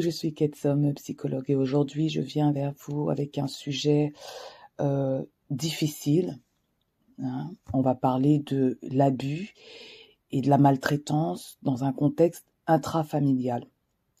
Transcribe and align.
Je 0.00 0.08
suis 0.08 0.32
Ketsom, 0.32 0.94
psychologue, 0.94 1.44
et 1.48 1.56
aujourd'hui 1.56 2.08
je 2.08 2.22
viens 2.22 2.52
vers 2.52 2.72
vous 2.78 3.10
avec 3.10 3.36
un 3.36 3.46
sujet 3.46 4.14
euh, 4.80 5.22
difficile. 5.50 6.38
hein. 7.22 7.50
On 7.74 7.82
va 7.82 7.94
parler 7.94 8.38
de 8.38 8.78
l'abus 8.80 9.52
et 10.30 10.40
de 10.40 10.48
la 10.48 10.56
maltraitance 10.56 11.58
dans 11.62 11.84
un 11.84 11.92
contexte 11.92 12.46
intrafamilial. 12.66 13.66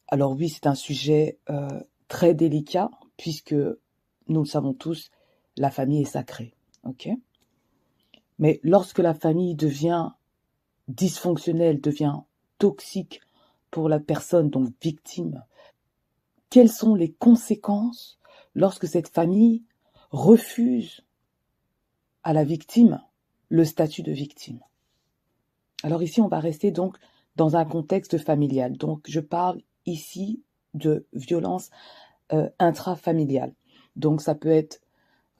Alors 0.08 0.32
oui, 0.32 0.50
c'est 0.50 0.66
un 0.66 0.74
sujet 0.74 1.38
euh, 1.48 1.80
très 2.08 2.34
délicat 2.34 2.90
puisque 3.16 3.54
nous 3.54 4.40
le 4.40 4.46
savons 4.46 4.74
tous, 4.74 5.10
la 5.56 5.70
famille 5.70 6.02
est 6.02 6.04
sacrée. 6.04 6.54
Mais 8.38 8.60
lorsque 8.62 8.98
la 8.98 9.14
famille 9.14 9.54
devient 9.54 10.10
dysfonctionnelle, 10.88 11.80
devient 11.80 12.18
toxique 12.58 13.22
pour 13.70 13.88
la 13.88 14.00
personne 14.00 14.50
donc 14.50 14.70
victime, 14.82 15.42
quelles 16.50 16.70
sont 16.70 16.94
les 16.94 17.12
conséquences 17.12 18.18
lorsque 18.54 18.86
cette 18.86 19.08
famille 19.08 19.62
refuse 20.10 21.02
à 22.22 22.32
la 22.32 22.44
victime 22.44 23.00
le 23.48 23.64
statut 23.64 24.02
de 24.02 24.12
victime? 24.12 24.60
Alors 25.82 26.02
ici, 26.02 26.20
on 26.20 26.28
va 26.28 26.40
rester 26.40 26.70
donc 26.70 26.96
dans 27.36 27.56
un 27.56 27.64
contexte 27.64 28.18
familial. 28.18 28.76
Donc 28.76 29.04
je 29.08 29.20
parle 29.20 29.62
ici 29.86 30.42
de 30.74 31.06
violence 31.12 31.70
euh, 32.32 32.48
intrafamiliale. 32.58 33.54
Donc 33.96 34.20
ça 34.20 34.34
peut 34.34 34.50
être, 34.50 34.80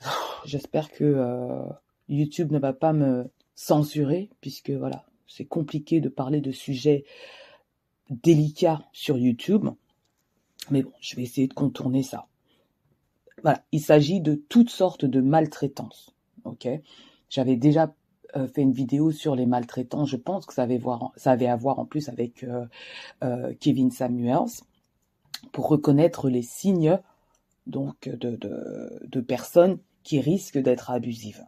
j'espère 0.44 0.90
que 0.90 1.04
euh, 1.04 1.64
YouTube 2.08 2.52
ne 2.52 2.58
va 2.58 2.72
pas 2.72 2.92
me 2.92 3.30
censurer 3.54 4.30
puisque 4.40 4.70
voilà, 4.70 5.04
c'est 5.26 5.44
compliqué 5.44 6.00
de 6.00 6.08
parler 6.08 6.40
de 6.40 6.52
sujets 6.52 7.04
délicats 8.10 8.82
sur 8.92 9.18
YouTube. 9.18 9.68
Mais 10.70 10.82
bon, 10.82 10.92
je 11.00 11.16
vais 11.16 11.22
essayer 11.22 11.48
de 11.48 11.54
contourner 11.54 12.02
ça. 12.02 12.26
Il 13.72 13.80
s'agit 13.80 14.20
de 14.20 14.34
toutes 14.34 14.70
sortes 14.70 15.04
de 15.04 15.20
maltraitances. 15.20 16.14
Ok, 16.44 16.68
j'avais 17.30 17.56
déjà 17.56 17.94
euh, 18.36 18.46
fait 18.46 18.62
une 18.62 18.72
vidéo 18.72 19.10
sur 19.10 19.34
les 19.34 19.46
maltraitants. 19.46 20.04
Je 20.04 20.16
pense 20.16 20.46
que 20.46 20.54
ça 20.54 20.62
avait, 20.62 21.46
à 21.46 21.56
voir 21.56 21.78
en 21.78 21.86
plus 21.86 22.08
avec 22.08 22.44
euh, 22.44 22.66
euh, 23.24 23.54
Kevin 23.60 23.90
Samuels 23.90 24.62
pour 25.52 25.68
reconnaître 25.68 26.28
les 26.28 26.42
signes 26.42 26.98
donc 27.66 28.08
de, 28.08 28.36
de, 28.36 29.00
de 29.06 29.20
personnes 29.20 29.78
qui 30.02 30.20
risquent 30.20 30.58
d'être 30.58 30.90
abusives. 30.90 31.44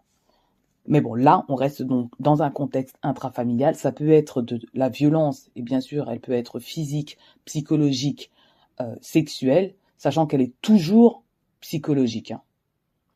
Mais 0.86 1.00
bon, 1.00 1.14
là, 1.14 1.44
on 1.48 1.54
reste 1.54 1.82
donc 1.82 2.10
dans 2.18 2.42
un 2.42 2.50
contexte 2.50 2.96
intrafamilial. 3.02 3.76
Ça 3.76 3.92
peut 3.92 4.10
être 4.10 4.42
de 4.42 4.60
la 4.74 4.88
violence, 4.88 5.48
et 5.54 5.62
bien 5.62 5.80
sûr, 5.80 6.10
elle 6.10 6.20
peut 6.20 6.32
être 6.32 6.58
physique, 6.58 7.18
psychologique, 7.44 8.30
euh, 8.80 8.94
sexuelle, 9.00 9.74
sachant 9.96 10.26
qu'elle 10.26 10.40
est 10.40 10.54
toujours 10.62 11.22
psychologique. 11.60 12.32
hein. 12.32 12.42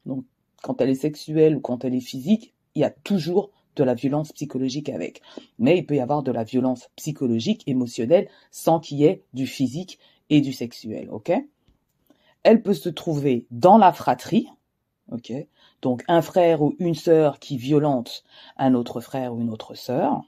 Donc, 0.05 0.25
quand 0.63 0.81
elle 0.81 0.91
est 0.91 0.95
sexuelle 0.95 1.57
ou 1.57 1.61
quand 1.61 1.85
elle 1.85 1.95
est 1.95 2.01
physique, 2.01 2.55
il 2.75 2.81
y 2.81 2.85
a 2.85 2.91
toujours 2.91 3.51
de 3.77 3.85
la 3.85 3.95
violence 3.95 4.33
psychologique 4.33 4.89
avec. 4.89 5.23
Mais 5.59 5.79
il 5.79 5.87
peut 5.87 5.97
y 5.97 6.01
avoir 6.01 6.23
de 6.23 6.33
la 6.33 6.45
violence 6.45 6.89
psychologique, 6.97 7.63
émotionnelle, 7.67 8.29
sans 8.51 8.81
qu'il 8.81 8.99
y 8.99 9.05
ait 9.05 9.23
du 9.35 9.47
physique 9.47 9.99
et 10.31 10.41
du 10.41 10.53
sexuel. 10.53 11.09
Ok? 11.11 11.33
Elle 12.43 12.63
peut 12.63 12.75
se 12.75 12.89
trouver 12.89 13.47
dans 13.51 13.79
la 13.79 13.93
fratrie. 13.93 14.49
Ok? 15.11 15.33
Donc, 15.83 16.05
un 16.09 16.23
frère 16.23 16.63
ou 16.63 16.75
une 16.79 16.95
sœur 16.95 17.39
qui 17.39 17.57
violente 17.59 18.25
un 18.57 18.75
autre 18.75 19.01
frère 19.01 19.35
ou 19.35 19.41
une 19.41 19.51
autre 19.51 19.75
sœur. 19.75 20.25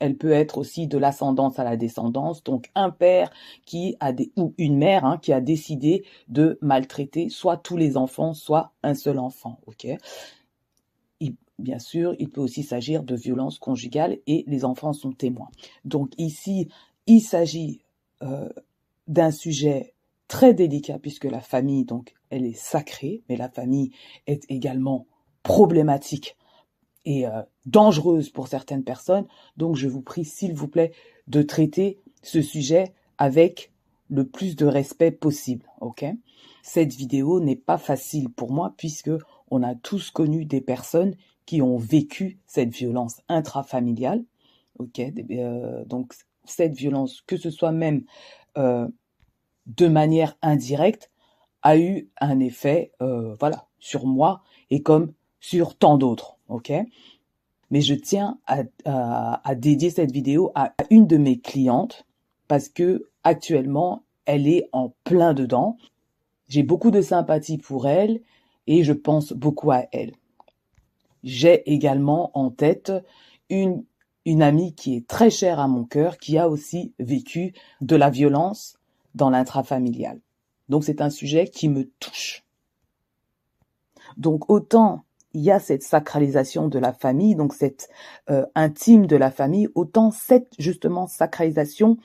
Elle 0.00 0.16
peut 0.16 0.32
être 0.32 0.58
aussi 0.58 0.86
de 0.86 0.98
l'ascendance 0.98 1.58
à 1.58 1.64
la 1.64 1.76
descendance, 1.76 2.44
donc 2.44 2.70
un 2.74 2.90
père 2.90 3.30
qui 3.64 3.96
a 4.00 4.12
des 4.12 4.30
ou 4.36 4.52
une 4.58 4.76
mère 4.76 5.06
hein, 5.06 5.16
qui 5.16 5.32
a 5.32 5.40
décidé 5.40 6.04
de 6.28 6.58
maltraiter 6.60 7.30
soit 7.30 7.56
tous 7.56 7.78
les 7.78 7.96
enfants, 7.96 8.34
soit 8.34 8.72
un 8.82 8.94
seul 8.94 9.18
enfant. 9.18 9.58
Bien 11.58 11.78
sûr, 11.78 12.14
il 12.18 12.30
peut 12.30 12.40
aussi 12.40 12.62
s'agir 12.62 13.02
de 13.02 13.14
violences 13.14 13.58
conjugales 13.58 14.18
et 14.26 14.44
les 14.46 14.64
enfants 14.64 14.92
sont 14.92 15.12
témoins. 15.12 15.48
Donc 15.84 16.12
ici, 16.18 16.68
il 17.06 17.20
s'agit 17.20 17.80
euh, 18.22 18.48
d'un 19.08 19.30
sujet 19.30 19.94
très 20.28 20.52
délicat 20.52 20.98
puisque 20.98 21.24
la 21.24 21.40
famille, 21.40 21.84
donc, 21.84 22.14
elle 22.28 22.44
est 22.44 22.58
sacrée, 22.58 23.22
mais 23.28 23.36
la 23.36 23.48
famille 23.48 23.90
est 24.26 24.44
également 24.50 25.06
problématique 25.42 26.36
et 27.06 27.26
euh, 27.26 27.42
dangereuse 27.64 28.28
pour 28.28 28.48
certaines 28.48 28.84
personnes. 28.84 29.26
Donc, 29.56 29.76
je 29.76 29.88
vous 29.88 30.02
prie, 30.02 30.24
s'il 30.24 30.52
vous 30.52 30.68
plaît, 30.68 30.92
de 31.28 31.40
traiter 31.40 31.98
ce 32.22 32.42
sujet 32.42 32.92
avec 33.16 33.72
le 34.10 34.26
plus 34.26 34.56
de 34.56 34.66
respect 34.66 35.12
possible. 35.12 35.66
Ok? 35.80 36.04
Cette 36.62 36.92
vidéo 36.92 37.40
n'est 37.40 37.56
pas 37.56 37.78
facile 37.78 38.28
pour 38.28 38.52
moi 38.52 38.74
puisque 38.76 39.10
on 39.50 39.62
a 39.62 39.74
tous 39.74 40.10
connu 40.10 40.44
des 40.44 40.60
personnes 40.60 41.14
qui 41.46 41.62
ont 41.62 41.78
vécu 41.78 42.38
cette 42.46 42.74
violence 42.74 43.22
intrafamiliale. 43.28 44.24
Ok? 44.78 45.00
Euh, 45.00 45.84
Donc, 45.86 46.12
cette 46.44 46.74
violence, 46.74 47.22
que 47.26 47.36
ce 47.36 47.50
soit 47.50 47.72
même 47.72 48.04
euh, 48.58 48.88
de 49.66 49.88
manière 49.88 50.36
indirecte, 50.42 51.10
a 51.62 51.78
eu 51.78 52.08
un 52.20 52.38
effet, 52.40 52.92
euh, 53.00 53.34
voilà, 53.40 53.66
sur 53.78 54.06
moi 54.06 54.42
et 54.70 54.82
comme 54.82 55.12
sur 55.40 55.76
tant 55.76 55.98
d'autres. 55.98 56.35
Ok? 56.48 56.72
Mais 57.70 57.80
je 57.80 57.94
tiens 57.94 58.38
à, 58.46 58.62
à- 58.84 59.48
à 59.48 59.54
dédier 59.54 59.90
cette 59.90 60.12
vidéo 60.12 60.52
à 60.54 60.74
une 60.90 61.06
de 61.06 61.16
mes 61.16 61.38
clientes 61.38 62.06
parce 62.48 62.68
que 62.68 63.08
actuellement 63.24 64.04
elle 64.24 64.46
est 64.48 64.68
en 64.72 64.94
plein 65.04 65.34
dedans. 65.34 65.76
J'ai 66.48 66.62
beaucoup 66.62 66.90
de 66.90 67.00
sympathie 67.02 67.58
pour 67.58 67.88
elle 67.88 68.20
et 68.66 68.84
je 68.84 68.92
pense 68.92 69.32
beaucoup 69.32 69.70
à 69.72 69.84
elle. 69.92 70.12
J'ai 71.24 71.68
également 71.72 72.30
en 72.38 72.50
tête 72.50 72.92
une, 73.50 73.84
une 74.24 74.42
amie 74.42 74.74
qui 74.74 74.96
est 74.96 75.06
très 75.06 75.30
chère 75.30 75.58
à 75.58 75.66
mon 75.66 75.84
cœur, 75.84 76.18
qui 76.18 76.38
a 76.38 76.48
aussi 76.48 76.92
vécu 77.00 77.52
de 77.80 77.96
la 77.96 78.10
violence 78.10 78.78
dans 79.14 79.30
l'intrafamilial. 79.30 80.20
Donc 80.68 80.84
c'est 80.84 81.00
un 81.00 81.10
sujet 81.10 81.48
qui 81.48 81.68
me 81.68 81.90
touche. 81.98 82.44
Donc 84.16 84.50
autant 84.50 85.05
il 85.36 85.42
y 85.42 85.50
a 85.50 85.60
cette 85.60 85.82
sacralisation 85.82 86.68
de 86.68 86.78
la 86.78 86.94
famille, 86.94 87.34
donc 87.34 87.52
cette 87.52 87.90
euh, 88.30 88.46
intime 88.54 89.06
de 89.06 89.16
la 89.16 89.30
famille, 89.30 89.68
autant 89.74 90.10
cette 90.10 90.48
justement 90.58 91.06
sacralisation 91.06 91.98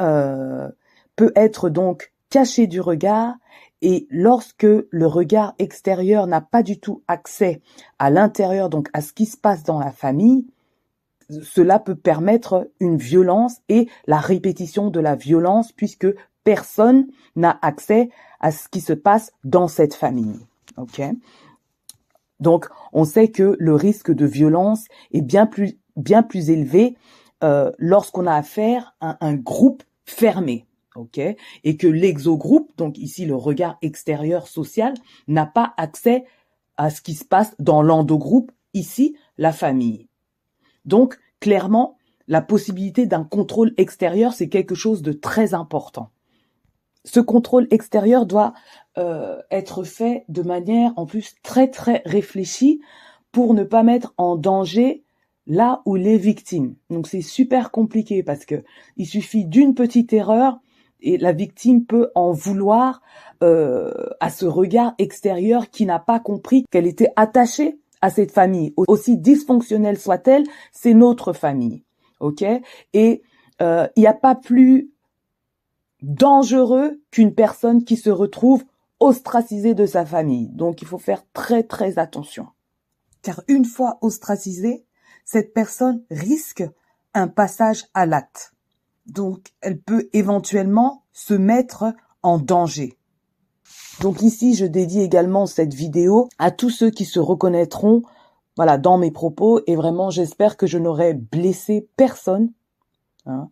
euh, 0.00 0.68
peut 1.16 1.32
être 1.34 1.70
donc 1.70 2.12
cachée 2.30 2.68
du 2.68 2.80
regard 2.80 3.34
et 3.82 4.06
lorsque 4.10 4.62
le 4.62 5.06
regard 5.06 5.54
extérieur 5.58 6.28
n'a 6.28 6.40
pas 6.40 6.62
du 6.62 6.78
tout 6.78 7.02
accès 7.08 7.62
à 7.98 8.10
l'intérieur, 8.10 8.68
donc 8.68 8.88
à 8.92 9.02
ce 9.02 9.12
qui 9.12 9.26
se 9.26 9.36
passe 9.36 9.64
dans 9.64 9.80
la 9.80 9.90
famille, 9.90 10.46
cela 11.42 11.80
peut 11.80 11.96
permettre 11.96 12.70
une 12.78 12.96
violence 12.96 13.56
et 13.68 13.88
la 14.06 14.18
répétition 14.18 14.88
de 14.88 15.00
la 15.00 15.16
violence 15.16 15.72
puisque 15.72 16.06
personne 16.44 17.08
n'a 17.34 17.58
accès 17.60 18.10
à 18.38 18.52
ce 18.52 18.68
qui 18.68 18.80
se 18.80 18.92
passe 18.92 19.32
dans 19.42 19.66
cette 19.66 19.94
famille. 19.94 20.38
Ok? 20.76 21.02
Donc, 22.40 22.66
on 22.92 23.04
sait 23.04 23.28
que 23.28 23.56
le 23.58 23.74
risque 23.74 24.12
de 24.12 24.26
violence 24.26 24.84
est 25.12 25.22
bien 25.22 25.46
plus, 25.46 25.78
bien 25.96 26.22
plus 26.22 26.50
élevé 26.50 26.96
euh, 27.42 27.72
lorsqu'on 27.78 28.26
a 28.26 28.34
affaire 28.34 28.94
à 29.00 29.24
un 29.24 29.34
groupe 29.34 29.82
fermé, 30.04 30.66
ok, 30.94 31.18
et 31.18 31.76
que 31.76 31.86
l'exogroupe, 31.86 32.70
donc 32.76 32.98
ici 32.98 33.26
le 33.26 33.34
regard 33.34 33.76
extérieur 33.82 34.46
social, 34.46 34.94
n'a 35.26 35.46
pas 35.46 35.74
accès 35.76 36.24
à 36.76 36.90
ce 36.90 37.00
qui 37.00 37.14
se 37.14 37.24
passe 37.24 37.54
dans 37.58 37.82
l'endogroupe, 37.82 38.52
ici 38.74 39.16
la 39.36 39.52
famille. 39.52 40.08
Donc, 40.84 41.18
clairement, 41.40 41.96
la 42.28 42.40
possibilité 42.40 43.06
d'un 43.06 43.24
contrôle 43.24 43.74
extérieur, 43.78 44.32
c'est 44.32 44.48
quelque 44.48 44.74
chose 44.74 45.02
de 45.02 45.12
très 45.12 45.54
important. 45.54 46.10
Ce 47.04 47.20
contrôle 47.20 47.66
extérieur 47.70 48.26
doit 48.26 48.54
euh, 48.98 49.38
être 49.50 49.84
fait 49.84 50.24
de 50.28 50.42
manière 50.42 50.92
en 50.96 51.06
plus 51.06 51.34
très 51.42 51.68
très 51.68 52.02
réfléchie 52.04 52.80
pour 53.32 53.54
ne 53.54 53.64
pas 53.64 53.82
mettre 53.82 54.14
en 54.16 54.36
danger 54.36 55.04
là 55.46 55.82
où 55.86 55.96
les 55.96 56.18
victimes. 56.18 56.74
Donc 56.90 57.06
c'est 57.06 57.22
super 57.22 57.70
compliqué 57.70 58.22
parce 58.22 58.44
que 58.44 58.62
il 58.96 59.06
suffit 59.06 59.44
d'une 59.44 59.74
petite 59.74 60.12
erreur 60.12 60.58
et 61.00 61.16
la 61.16 61.32
victime 61.32 61.84
peut 61.84 62.10
en 62.14 62.32
vouloir 62.32 63.00
euh, 63.42 63.92
à 64.20 64.30
ce 64.30 64.46
regard 64.46 64.94
extérieur 64.98 65.70
qui 65.70 65.86
n'a 65.86 65.98
pas 65.98 66.20
compris 66.20 66.64
qu'elle 66.70 66.86
était 66.86 67.12
attachée 67.16 67.78
à 68.00 68.10
cette 68.10 68.32
famille. 68.32 68.74
Aussi 68.76 69.16
dysfonctionnelle 69.16 69.98
soit-elle, 69.98 70.44
c'est 70.72 70.94
notre 70.94 71.32
famille. 71.32 71.84
Ok? 72.20 72.44
Et 72.92 73.22
euh, 73.62 73.86
il 73.96 74.00
n'y 74.00 74.06
a 74.06 74.14
pas 74.14 74.34
plus 74.34 74.90
dangereux 76.02 77.00
qu'une 77.10 77.34
personne 77.34 77.84
qui 77.84 77.96
se 77.96 78.10
retrouve 78.10 78.64
ostracisée 79.00 79.74
de 79.74 79.86
sa 79.86 80.04
famille. 80.04 80.48
Donc 80.48 80.82
il 80.82 80.88
faut 80.88 80.98
faire 80.98 81.24
très 81.32 81.62
très 81.62 81.98
attention. 81.98 82.46
Car 83.22 83.42
une 83.48 83.64
fois 83.64 83.98
ostracisée, 84.00 84.84
cette 85.24 85.52
personne 85.52 86.02
risque 86.10 86.64
un 87.14 87.28
passage 87.28 87.84
à 87.94 88.06
l'acte. 88.06 88.52
Donc, 89.06 89.52
elle 89.60 89.80
peut 89.80 90.08
éventuellement 90.12 91.04
se 91.12 91.34
mettre 91.34 91.94
en 92.22 92.38
danger. 92.38 92.98
Donc 94.00 94.22
ici, 94.22 94.54
je 94.54 94.66
dédie 94.66 95.00
également 95.00 95.46
cette 95.46 95.74
vidéo 95.74 96.28
à 96.38 96.50
tous 96.50 96.70
ceux 96.70 96.90
qui 96.90 97.04
se 97.04 97.18
reconnaîtront 97.18 98.02
voilà, 98.56 98.76
dans 98.76 98.98
mes 98.98 99.10
propos 99.10 99.60
et 99.66 99.76
vraiment, 99.76 100.10
j'espère 100.10 100.56
que 100.56 100.66
je 100.66 100.78
n'aurai 100.78 101.14
blessé 101.14 101.88
personne. 101.96 102.52
Hein. 103.26 103.48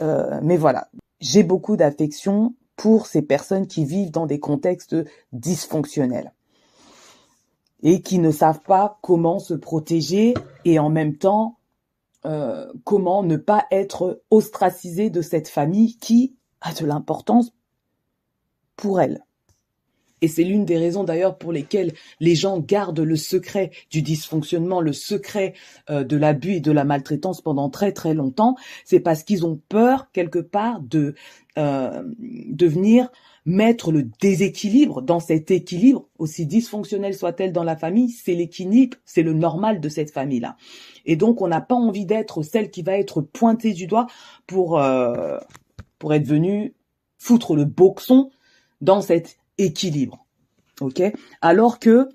Euh, 0.00 0.40
mais 0.42 0.56
voilà, 0.56 0.88
j'ai 1.22 1.44
beaucoup 1.44 1.76
d'affection 1.76 2.54
pour 2.76 3.06
ces 3.06 3.22
personnes 3.22 3.68
qui 3.68 3.84
vivent 3.84 4.10
dans 4.10 4.26
des 4.26 4.40
contextes 4.40 4.96
dysfonctionnels 5.32 6.32
et 7.82 8.02
qui 8.02 8.18
ne 8.18 8.30
savent 8.30 8.62
pas 8.62 8.98
comment 9.02 9.38
se 9.38 9.54
protéger 9.54 10.34
et 10.64 10.78
en 10.78 10.90
même 10.90 11.16
temps 11.16 11.58
euh, 12.24 12.72
comment 12.84 13.22
ne 13.22 13.36
pas 13.36 13.66
être 13.70 14.22
ostracisé 14.30 15.10
de 15.10 15.22
cette 15.22 15.48
famille 15.48 15.96
qui 15.96 16.36
a 16.60 16.72
de 16.72 16.86
l'importance 16.86 17.52
pour 18.76 19.00
elle. 19.00 19.24
Et 20.22 20.28
c'est 20.28 20.44
l'une 20.44 20.64
des 20.64 20.78
raisons 20.78 21.04
d'ailleurs 21.04 21.36
pour 21.36 21.52
lesquelles 21.52 21.92
les 22.20 22.34
gens 22.34 22.58
gardent 22.58 23.00
le 23.00 23.16
secret 23.16 23.70
du 23.90 24.00
dysfonctionnement, 24.00 24.80
le 24.80 24.92
secret 24.92 25.52
euh, 25.90 26.04
de 26.04 26.16
l'abus 26.16 26.54
et 26.54 26.60
de 26.60 26.72
la 26.72 26.84
maltraitance 26.84 27.42
pendant 27.42 27.68
très 27.68 27.92
très 27.92 28.14
longtemps. 28.14 28.56
C'est 28.84 29.00
parce 29.00 29.24
qu'ils 29.24 29.44
ont 29.44 29.60
peur 29.68 30.10
quelque 30.12 30.38
part 30.38 30.80
de 30.80 31.14
euh, 31.58 32.02
de 32.18 32.66
venir 32.66 33.10
mettre 33.44 33.90
le 33.90 34.04
déséquilibre 34.20 35.02
dans 35.02 35.18
cet 35.20 35.50
équilibre, 35.50 36.08
aussi 36.18 36.46
dysfonctionnel 36.46 37.14
soit-elle 37.14 37.52
dans 37.52 37.64
la 37.64 37.76
famille, 37.76 38.08
c'est 38.08 38.34
l'équilibre, 38.34 38.96
c'est 39.04 39.22
le 39.22 39.32
normal 39.32 39.80
de 39.80 39.88
cette 39.88 40.12
famille-là. 40.12 40.56
Et 41.04 41.16
donc 41.16 41.42
on 41.42 41.48
n'a 41.48 41.60
pas 41.60 41.74
envie 41.74 42.06
d'être 42.06 42.42
celle 42.42 42.70
qui 42.70 42.82
va 42.82 42.96
être 42.96 43.20
pointée 43.20 43.72
du 43.72 43.86
doigt 43.88 44.06
pour 44.46 44.78
euh, 44.80 45.38
pour 45.98 46.14
être 46.14 46.26
venue 46.26 46.74
foutre 47.18 47.54
le 47.54 47.64
boxon 47.64 48.30
dans 48.80 49.00
cet 49.00 49.36
équilibre. 49.58 50.26
OK? 50.80 51.02
Alors 51.40 51.78
que 51.78 52.08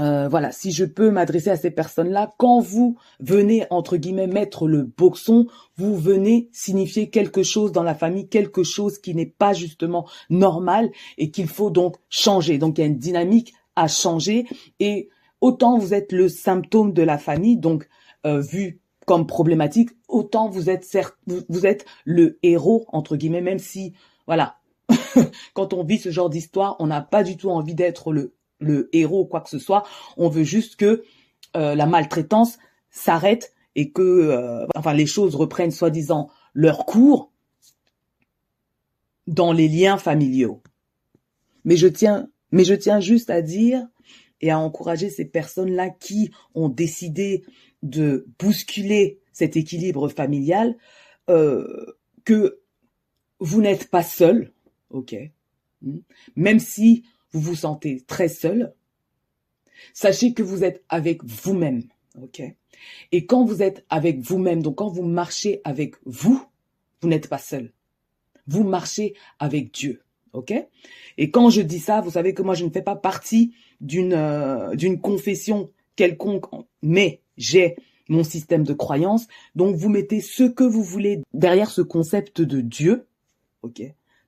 euh, 0.00 0.28
voilà, 0.28 0.50
si 0.50 0.72
je 0.72 0.84
peux 0.84 1.10
m'adresser 1.10 1.50
à 1.50 1.56
ces 1.56 1.70
personnes-là, 1.70 2.34
quand 2.36 2.60
vous 2.60 2.96
venez 3.20 3.66
entre 3.70 3.96
guillemets 3.96 4.26
mettre 4.26 4.66
le 4.66 4.82
boxon, 4.82 5.46
vous 5.76 5.96
venez 5.96 6.48
signifier 6.52 7.10
quelque 7.10 7.44
chose 7.44 7.70
dans 7.70 7.84
la 7.84 7.94
famille, 7.94 8.28
quelque 8.28 8.64
chose 8.64 8.98
qui 8.98 9.14
n'est 9.14 9.26
pas 9.26 9.52
justement 9.52 10.08
normal 10.30 10.90
et 11.16 11.30
qu'il 11.30 11.46
faut 11.46 11.70
donc 11.70 11.96
changer. 12.08 12.58
Donc 12.58 12.78
il 12.78 12.80
y 12.80 12.84
a 12.84 12.88
une 12.88 12.98
dynamique 12.98 13.54
à 13.76 13.86
changer 13.86 14.46
et 14.80 15.10
autant 15.40 15.78
vous 15.78 15.94
êtes 15.94 16.10
le 16.10 16.28
symptôme 16.28 16.92
de 16.92 17.02
la 17.02 17.18
famille, 17.18 17.56
donc 17.56 17.88
euh, 18.26 18.40
vu 18.40 18.80
comme 19.06 19.26
problématique, 19.26 19.90
autant 20.08 20.48
vous 20.48 20.70
êtes 20.70 20.84
certes, 20.84 21.16
vous 21.26 21.66
êtes 21.66 21.84
le 22.04 22.38
héros 22.42 22.84
entre 22.88 23.16
guillemets, 23.16 23.42
même 23.42 23.58
si 23.58 23.92
voilà, 24.26 24.56
quand 25.54 25.72
on 25.72 25.84
vit 25.84 25.98
ce 25.98 26.10
genre 26.10 26.30
d'histoire, 26.30 26.76
on 26.78 26.86
n'a 26.86 27.00
pas 27.00 27.22
du 27.22 27.36
tout 27.36 27.50
envie 27.50 27.74
d'être 27.74 28.12
le, 28.12 28.34
le 28.60 28.88
héros 28.92 29.22
ou 29.22 29.24
quoi 29.26 29.40
que 29.40 29.50
ce 29.50 29.58
soit. 29.58 29.84
On 30.16 30.28
veut 30.28 30.44
juste 30.44 30.76
que 30.76 31.04
euh, 31.56 31.74
la 31.74 31.86
maltraitance 31.86 32.58
s'arrête 32.90 33.54
et 33.76 33.90
que 33.90 34.02
euh, 34.02 34.66
enfin 34.74 34.94
les 34.94 35.06
choses 35.06 35.34
reprennent 35.34 35.70
soi-disant 35.70 36.30
leur 36.52 36.86
cours 36.86 37.32
dans 39.26 39.52
les 39.52 39.68
liens 39.68 39.98
familiaux. 39.98 40.62
Mais 41.64 41.76
je 41.76 41.88
tiens 41.88 42.28
mais 42.54 42.64
je 42.64 42.74
tiens 42.74 43.00
juste 43.00 43.30
à 43.30 43.42
dire 43.42 43.84
et 44.40 44.52
à 44.52 44.60
encourager 44.60 45.10
ces 45.10 45.24
personnes-là 45.24 45.90
qui 45.90 46.30
ont 46.54 46.68
décidé 46.68 47.44
de 47.82 48.28
bousculer 48.38 49.20
cet 49.32 49.56
équilibre 49.56 50.08
familial 50.08 50.76
euh, 51.28 51.96
que 52.24 52.60
vous 53.40 53.60
n'êtes 53.60 53.90
pas 53.90 54.04
seul, 54.04 54.52
ok. 54.94 55.16
Hmm? 55.82 55.98
Même 56.36 56.60
si 56.60 57.04
vous 57.32 57.40
vous 57.40 57.54
sentez 57.56 58.02
très 58.06 58.28
seul, 58.28 58.72
sachez 59.92 60.32
que 60.32 60.42
vous 60.42 60.64
êtes 60.64 60.82
avec 60.88 61.22
vous-même, 61.24 61.82
ok. 62.20 62.42
Et 63.12 63.26
quand 63.26 63.44
vous 63.44 63.62
êtes 63.62 63.84
avec 63.90 64.20
vous-même, 64.20 64.62
donc 64.62 64.76
quand 64.76 64.88
vous 64.88 65.02
marchez 65.02 65.60
avec 65.64 65.96
vous, 66.04 66.42
vous 67.00 67.08
n'êtes 67.08 67.28
pas 67.28 67.38
seul. 67.38 67.72
Vous 68.46 68.64
marchez 68.64 69.14
avec 69.38 69.72
Dieu, 69.72 70.02
ok. 70.32 70.54
Et 71.18 71.30
quand 71.30 71.50
je 71.50 71.60
dis 71.60 71.80
ça, 71.80 72.00
vous 72.00 72.12
savez 72.12 72.34
que 72.34 72.42
moi 72.42 72.54
je 72.54 72.64
ne 72.64 72.70
fais 72.70 72.82
pas 72.82 72.96
partie 72.96 73.54
d'une 73.80 74.14
euh, 74.14 74.96
confession 75.02 75.70
quelconque, 75.96 76.46
mais 76.82 77.20
j'ai 77.36 77.76
mon 78.08 78.22
système 78.22 78.64
de 78.64 78.74
croyance. 78.74 79.26
Donc 79.54 79.76
vous 79.76 79.88
mettez 79.88 80.20
ce 80.20 80.44
que 80.44 80.64
vous 80.64 80.82
voulez 80.82 81.22
derrière 81.32 81.70
ce 81.70 81.82
concept 81.82 82.40
de 82.40 82.60
Dieu, 82.60 83.06
ok 83.62 83.82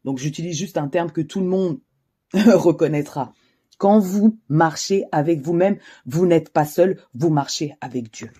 donc 0.06 0.18
j'utilise 0.18 0.56
juste 0.56 0.78
un 0.78 0.88
terme 0.88 1.10
que 1.10 1.20
tout 1.20 1.40
le 1.40 1.46
monde 1.46 1.80
reconnaîtra. 2.32 3.34
Quand 3.76 3.98
vous 3.98 4.38
marchez 4.48 5.04
avec 5.12 5.40
vous-même, 5.40 5.78
vous 6.06 6.26
n'êtes 6.26 6.50
pas 6.50 6.64
seul, 6.64 6.98
vous 7.12 7.28
marchez 7.28 7.74
avec 7.82 8.10
Dieu. 8.10 8.30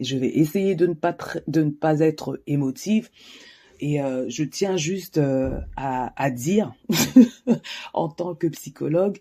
je 0.00 0.16
vais 0.16 0.28
essayer 0.28 0.76
de 0.76 0.86
ne 0.86 0.94
pas 0.94 1.14
de 1.48 1.62
ne 1.62 1.70
pas 1.70 1.98
être 1.98 2.40
émotive 2.46 3.10
et 3.80 4.00
euh, 4.00 4.26
je 4.28 4.44
tiens 4.44 4.76
juste 4.76 5.18
euh, 5.18 5.60
à, 5.76 6.30
dire 6.30 6.72
en 7.92 8.08
tant 8.08 8.36
que 8.36 8.46
psychologue, 8.46 9.18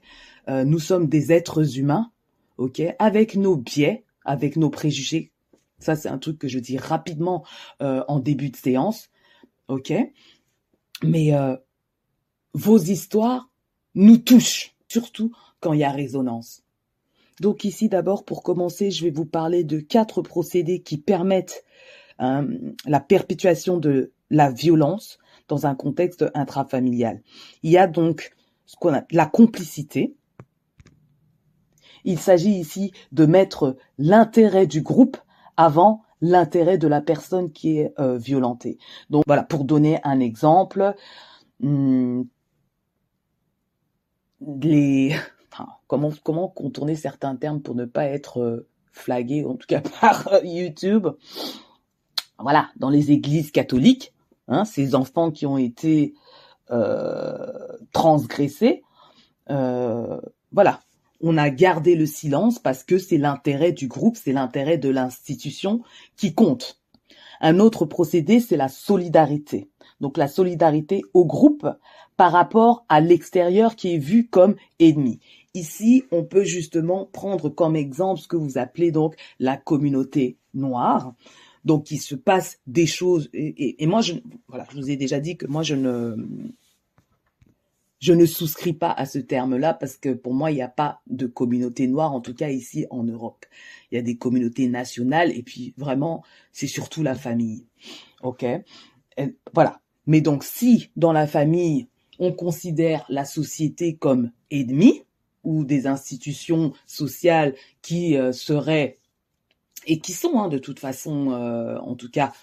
euh, 0.48 0.64
nous 0.64 0.80
sommes 0.80 1.08
des 1.08 1.32
êtres 1.32 1.80
humains, 1.80 2.12
ok, 2.58 2.84
avec 3.00 3.36
nos 3.36 3.58
biais, 3.58 4.06
avec 4.26 4.58
nos 4.58 4.70
préjugés. 4.70 5.32
Ça 5.80 5.96
c'est 5.96 6.10
un 6.10 6.20
truc 6.20 6.38
que 6.38 6.48
je 6.48 6.60
dis 6.60 6.78
rapidement 6.78 7.44
en 7.80 8.20
début 8.20 8.52
de 8.52 8.56
séance, 8.56 9.10
ok. 9.68 9.92
Mais 11.04 11.34
euh, 11.34 11.56
vos 12.54 12.78
histoires 12.78 13.50
nous 13.96 14.18
touchent, 14.18 14.76
surtout 14.88 15.32
quand 15.60 15.74
il 15.74 15.80
y 15.80 15.84
a 15.84 15.92
résonance. 15.92 16.64
Donc 17.40 17.64
ici 17.64 17.90
d'abord, 17.90 18.26
pour 18.26 18.44
commencer, 18.44 18.92
je 18.92 19.04
vais 19.04 19.12
vous 19.12 19.26
parler 19.26 19.64
de 19.64 19.80
quatre 19.80 20.22
procédés 20.22 20.82
qui 20.82 20.98
permettent 20.98 21.64
euh, 22.22 22.72
la 22.86 23.00
perpétuation 23.00 23.78
de 23.78 24.12
la 24.30 24.52
violence 24.52 25.18
dans 25.48 25.66
un 25.66 25.76
contexte 25.76 26.26
intrafamilial. 26.36 27.22
Il 27.64 27.72
y 27.72 27.78
a 27.78 27.88
donc 27.88 28.34
ce 28.66 28.76
qu'on 28.76 28.94
a 28.94 29.04
la 29.12 29.26
complicité. 29.26 30.16
Il 32.06 32.20
s'agit 32.20 32.52
ici 32.52 32.92
de 33.12 33.26
mettre 33.26 33.78
l'intérêt 33.98 34.68
du 34.68 34.82
groupe 34.82 35.18
avant 35.58 36.03
l'intérêt 36.24 36.78
de 36.78 36.88
la 36.88 37.02
personne 37.02 37.52
qui 37.52 37.80
est 37.80 37.94
euh, 38.00 38.18
violentée. 38.18 38.80
Donc 39.10 39.26
voilà, 39.28 39.44
pour 39.44 39.66
donner 39.66 40.00
un 40.06 40.22
exemple, 40.22 40.96
hmm, 41.60 42.22
les 44.62 45.16
comment 45.88 46.48
contourner 46.48 46.96
certains 46.96 47.36
termes 47.36 47.62
pour 47.62 47.76
ne 47.76 47.84
pas 47.84 48.06
être 48.06 48.40
euh, 48.40 48.68
flagué, 48.94 49.44
en 49.44 49.56
tout 49.56 49.68
cas 49.68 49.82
par 50.02 50.32
euh, 50.32 50.40
YouTube. 50.46 51.10
Voilà, 52.40 52.70
dans 52.78 52.90
les 52.90 53.12
églises 53.12 53.52
catholiques, 53.52 54.14
hein, 54.48 54.64
ces 54.64 54.96
enfants 54.96 55.30
qui 55.30 55.46
ont 55.46 55.58
été 55.58 56.16
transgressés, 57.92 58.84
voilà, 59.48 60.80
on 61.24 61.38
a 61.38 61.50
gardé 61.50 61.96
le 61.96 62.06
silence 62.06 62.60
parce 62.60 62.84
que 62.84 63.00
c'est 63.00 63.18
l'intérêt 63.18 63.72
du 63.72 63.88
groupe, 63.88 64.18
c'est 64.18 64.34
l'intérêt 64.34 64.78
de 64.78 64.90
l'institution 64.90 65.82
qui 66.18 66.36
compte. 66.36 66.82
Un 67.40 67.60
autre 67.60 67.86
procédé, 67.86 68.40
c'est 68.40 68.58
la 68.58 68.68
solidarité. 68.68 69.70
Donc 70.02 70.18
la 70.18 70.28
solidarité 70.28 71.02
au 71.14 71.26
groupe 71.26 71.68
par 72.18 72.34
rapport 72.34 72.86
à 72.90 73.00
l'extérieur 73.00 73.76
qui 73.76 73.96
est 73.96 74.00
vu 74.00 74.28
comme 74.28 74.56
ennemi. 74.80 75.20
Ici, 75.54 76.04
on 76.12 76.24
peut 76.24 76.44
justement 76.44 77.06
prendre 77.06 77.50
comme 77.50 77.76
exemple 77.76 78.20
ce 78.20 78.28
que 78.28 78.36
vous 78.36 78.58
appelez 78.58 78.92
donc 78.92 79.16
la 79.40 79.56
communauté 79.56 80.38
noire. 80.54 81.14
Donc 81.64 81.90
il 81.92 82.00
se 82.00 82.16
passe 82.16 82.60
des 82.68 82.86
choses 82.86 83.30
et, 83.34 83.88
moi 83.88 84.02
je 84.02 84.16
voilà, 84.50 84.68
je 84.72 84.76
vous 84.76 84.92
ai 84.92 84.98
déjà 84.98 85.22
dit 85.22 85.38
que 85.38 85.48
moi 85.48 85.64
je 85.64 85.76
ne 85.76 86.18
je 88.04 88.12
ne 88.12 88.26
souscris 88.26 88.74
pas 88.74 88.92
à 88.92 89.06
ce 89.06 89.18
terme-là 89.18 89.74
parce 89.74 89.96
que 89.96 90.10
pour 90.10 90.34
moi, 90.34 90.52
il 90.52 90.56
n'y 90.56 90.62
a 90.62 90.68
pas 90.68 91.00
de 91.08 91.26
communauté 91.26 91.88
noire, 91.88 92.12
en 92.12 92.20
tout 92.20 92.34
cas 92.34 92.50
ici 92.50 92.86
en 92.90 93.04
Europe. 93.04 93.46
Il 93.90 93.96
y 93.96 93.98
a 93.98 94.02
des 94.02 94.18
communautés 94.18 94.68
nationales 94.68 95.32
et 95.32 95.42
puis 95.42 95.74
vraiment, 95.78 96.22
c'est 96.52 96.68
surtout 96.68 97.02
la 97.02 97.16
famille. 97.16 97.66
OK? 98.22 98.46
Voilà. 99.54 99.80
Mais 100.06 100.20
donc, 100.20 100.44
si 100.44 100.92
dans 100.98 101.14
la 101.14 101.28
famille, 101.28 101.88
on 102.20 102.34
considère 102.34 103.06
la 103.08 103.24
société 103.24 103.96
comme 103.96 104.32
ennemie 104.52 105.04
ou 105.46 105.64
des 105.64 105.88
institutions 105.88 106.74
sociales 106.86 107.56
qui 107.82 108.18
euh, 108.18 108.34
seraient 108.34 108.98
et 109.88 110.00
qui 110.00 110.12
sont 110.12 110.42
hein, 110.42 110.50
de 110.50 110.58
toute 110.58 110.82
façon, 110.82 111.32
euh, 111.32 111.78
en 111.78 111.96
tout 111.96 112.12
cas, 112.12 112.34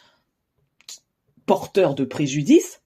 porteurs 1.44 1.94
de 1.94 2.04
préjudice, 2.06 2.80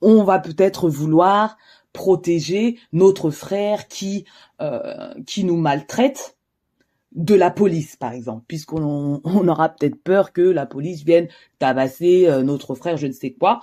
on 0.00 0.24
va 0.24 0.38
peut-être 0.38 0.88
vouloir 0.88 1.58
protéger 1.92 2.78
notre 2.92 3.30
frère 3.30 3.88
qui 3.88 4.24
euh, 4.60 5.14
qui 5.26 5.44
nous 5.44 5.56
maltraite 5.56 6.36
de 7.12 7.34
la 7.34 7.50
police, 7.50 7.96
par 7.96 8.12
exemple, 8.12 8.44
puisqu'on 8.46 9.20
on 9.24 9.48
aura 9.48 9.70
peut-être 9.70 10.00
peur 10.02 10.32
que 10.32 10.42
la 10.42 10.66
police 10.66 11.04
vienne 11.04 11.28
tabasser 11.58 12.28
euh, 12.28 12.42
notre 12.42 12.74
frère, 12.74 12.96
je 12.96 13.06
ne 13.06 13.12
sais 13.12 13.32
quoi, 13.32 13.60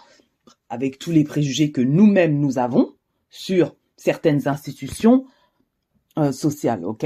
avec 0.69 0.97
tous 0.97 1.11
les 1.11 1.23
préjugés 1.23 1.71
que 1.71 1.81
nous-mêmes 1.81 2.39
nous 2.39 2.57
avons 2.57 2.95
sur 3.29 3.75
certaines 3.97 4.47
institutions 4.47 5.25
euh, 6.17 6.31
sociales, 6.31 6.85
ok? 6.85 7.05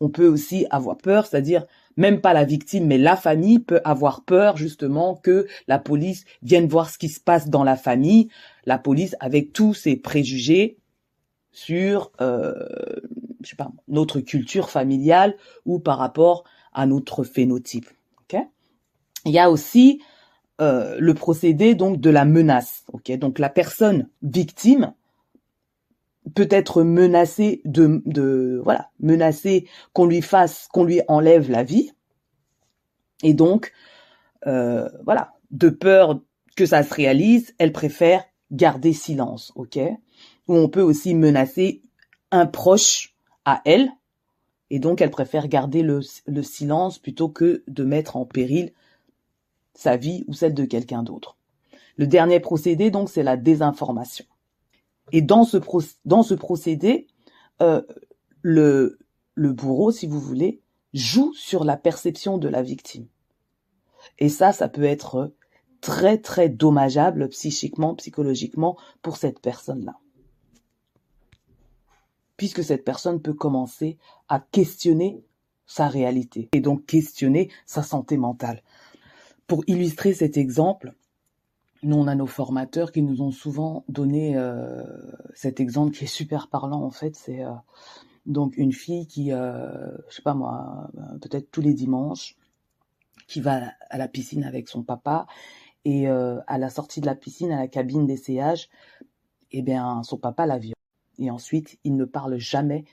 On 0.00 0.10
peut 0.10 0.28
aussi 0.28 0.66
avoir 0.70 0.98
peur, 0.98 1.26
c'est-à-dire 1.26 1.66
même 1.96 2.20
pas 2.20 2.32
la 2.32 2.44
victime, 2.44 2.86
mais 2.86 2.98
la 2.98 3.16
famille 3.16 3.58
peut 3.58 3.80
avoir 3.84 4.24
peur 4.24 4.56
justement 4.56 5.14
que 5.14 5.46
la 5.68 5.78
police 5.78 6.24
vienne 6.42 6.66
voir 6.66 6.90
ce 6.90 6.98
qui 6.98 7.08
se 7.08 7.20
passe 7.20 7.48
dans 7.48 7.64
la 7.64 7.76
famille, 7.76 8.28
la 8.64 8.78
police 8.78 9.16
avec 9.20 9.52
tous 9.52 9.74
ses 9.74 9.96
préjugés 9.96 10.78
sur, 11.52 12.12
euh, 12.20 12.52
je 13.42 13.50
sais 13.50 13.56
pas, 13.56 13.70
notre 13.88 14.20
culture 14.20 14.68
familiale 14.68 15.36
ou 15.64 15.78
par 15.78 15.98
rapport 15.98 16.44
à 16.74 16.84
notre 16.86 17.24
phénotype. 17.24 17.88
Ok? 18.20 18.40
Il 19.24 19.32
y 19.32 19.38
a 19.38 19.50
aussi 19.50 20.02
euh, 20.60 20.96
le 20.98 21.14
procédé 21.14 21.74
donc 21.74 21.98
de 21.98 22.10
la 22.10 22.26
menace. 22.26 22.84
Ok? 22.92 23.10
Donc 23.12 23.38
la 23.38 23.48
personne 23.48 24.08
victime 24.22 24.92
peut 26.34 26.48
être 26.50 26.82
menacée 26.82 27.62
de, 27.64 28.02
de 28.06 28.60
voilà 28.64 28.90
menacée 29.00 29.68
qu'on 29.92 30.06
lui 30.06 30.22
fasse, 30.22 30.68
qu'on 30.72 30.84
lui 30.84 31.00
enlève 31.08 31.50
la 31.50 31.62
vie. 31.62 31.92
Et 33.22 33.34
donc 33.34 33.72
euh, 34.46 34.88
voilà, 35.04 35.34
de 35.50 35.68
peur 35.68 36.20
que 36.56 36.66
ça 36.66 36.82
se 36.82 36.94
réalise, 36.94 37.54
elle 37.58 37.72
préfère 37.72 38.24
garder 38.50 38.92
silence. 38.92 39.52
Ok? 39.56 39.78
Ou 40.48 40.54
on 40.54 40.68
peut 40.68 40.82
aussi 40.82 41.14
menacer 41.14 41.82
un 42.30 42.46
proche 42.46 43.14
à 43.44 43.62
elle, 43.64 43.90
et 44.70 44.78
donc 44.78 45.00
elle 45.00 45.10
préfère 45.10 45.48
garder 45.48 45.82
le, 45.82 46.02
silence 46.42 46.98
plutôt 46.98 47.28
que 47.28 47.62
de 47.68 47.84
mettre 47.84 48.16
en 48.16 48.24
péril 48.24 48.72
sa 49.74 49.96
vie 49.96 50.24
ou 50.26 50.32
celle 50.32 50.54
de 50.54 50.64
quelqu'un 50.64 51.02
d'autre. 51.02 51.36
Le 51.96 52.06
dernier 52.06 52.40
procédé, 52.40 52.90
donc, 52.90 53.08
c'est 53.08 53.22
la 53.22 53.36
désinformation. 53.36 54.24
Et 55.12 55.22
dans 55.22 55.44
ce, 55.44 55.58
dans 56.04 56.22
ce 56.22 56.34
procédé, 56.34 57.06
euh, 57.62 57.82
le, 58.42 58.98
le 59.34 59.52
bourreau, 59.52 59.90
si 59.90 60.06
vous 60.06 60.20
voulez, 60.20 60.60
joue 60.94 61.32
sur 61.34 61.64
la 61.64 61.76
perception 61.76 62.38
de 62.38 62.48
la 62.48 62.62
victime. 62.62 63.06
Et 64.18 64.28
ça, 64.28 64.52
ça 64.52 64.68
peut 64.68 64.84
être 64.84 65.32
très, 65.80 66.18
très 66.18 66.48
dommageable 66.48 67.28
psychiquement, 67.28 67.94
psychologiquement 67.94 68.76
pour 69.02 69.16
cette 69.16 69.40
personne-là 69.40 69.98
puisque 72.36 72.62
cette 72.62 72.84
personne 72.84 73.20
peut 73.20 73.34
commencer 73.34 73.98
à 74.28 74.40
questionner 74.40 75.24
sa 75.66 75.88
réalité 75.88 76.48
et 76.52 76.60
donc 76.60 76.86
questionner 76.86 77.50
sa 77.64 77.82
santé 77.82 78.16
mentale. 78.16 78.62
Pour 79.46 79.64
illustrer 79.66 80.14
cet 80.14 80.36
exemple, 80.36 80.94
nous 81.82 81.96
on 81.96 82.06
a 82.06 82.14
nos 82.14 82.26
formateurs 82.26 82.92
qui 82.92 83.02
nous 83.02 83.22
ont 83.22 83.30
souvent 83.30 83.84
donné 83.88 84.36
euh, 84.36 84.84
cet 85.34 85.60
exemple 85.60 85.94
qui 85.96 86.04
est 86.04 86.08
super 86.08 86.48
parlant 86.48 86.82
en 86.82 86.90
fait, 86.90 87.14
c'est 87.16 87.44
euh, 87.44 87.52
donc 88.24 88.56
une 88.56 88.72
fille 88.72 89.06
qui, 89.06 89.32
euh, 89.32 89.96
je 90.08 90.16
sais 90.16 90.22
pas 90.22 90.34
moi, 90.34 90.90
euh, 90.96 91.18
peut-être 91.18 91.50
tous 91.50 91.60
les 91.60 91.74
dimanches, 91.74 92.36
qui 93.28 93.40
va 93.40 93.72
à 93.90 93.98
la 93.98 94.08
piscine 94.08 94.44
avec 94.44 94.68
son 94.68 94.82
papa 94.82 95.26
et 95.84 96.08
à 96.08 96.58
la 96.58 96.68
sortie 96.68 97.00
de 97.00 97.06
la 97.06 97.14
piscine, 97.14 97.52
à 97.52 97.58
la 97.58 97.68
cabine 97.68 98.06
d'essayage, 98.06 98.68
eh 99.52 99.62
bien 99.62 100.02
son 100.02 100.16
papa 100.16 100.44
la 100.46 100.58
viole. 100.58 100.74
Et 101.18 101.30
ensuite, 101.30 101.78
il 101.84 101.94
ne 101.96 102.04
parle 102.04 102.38
jamais 102.38 102.84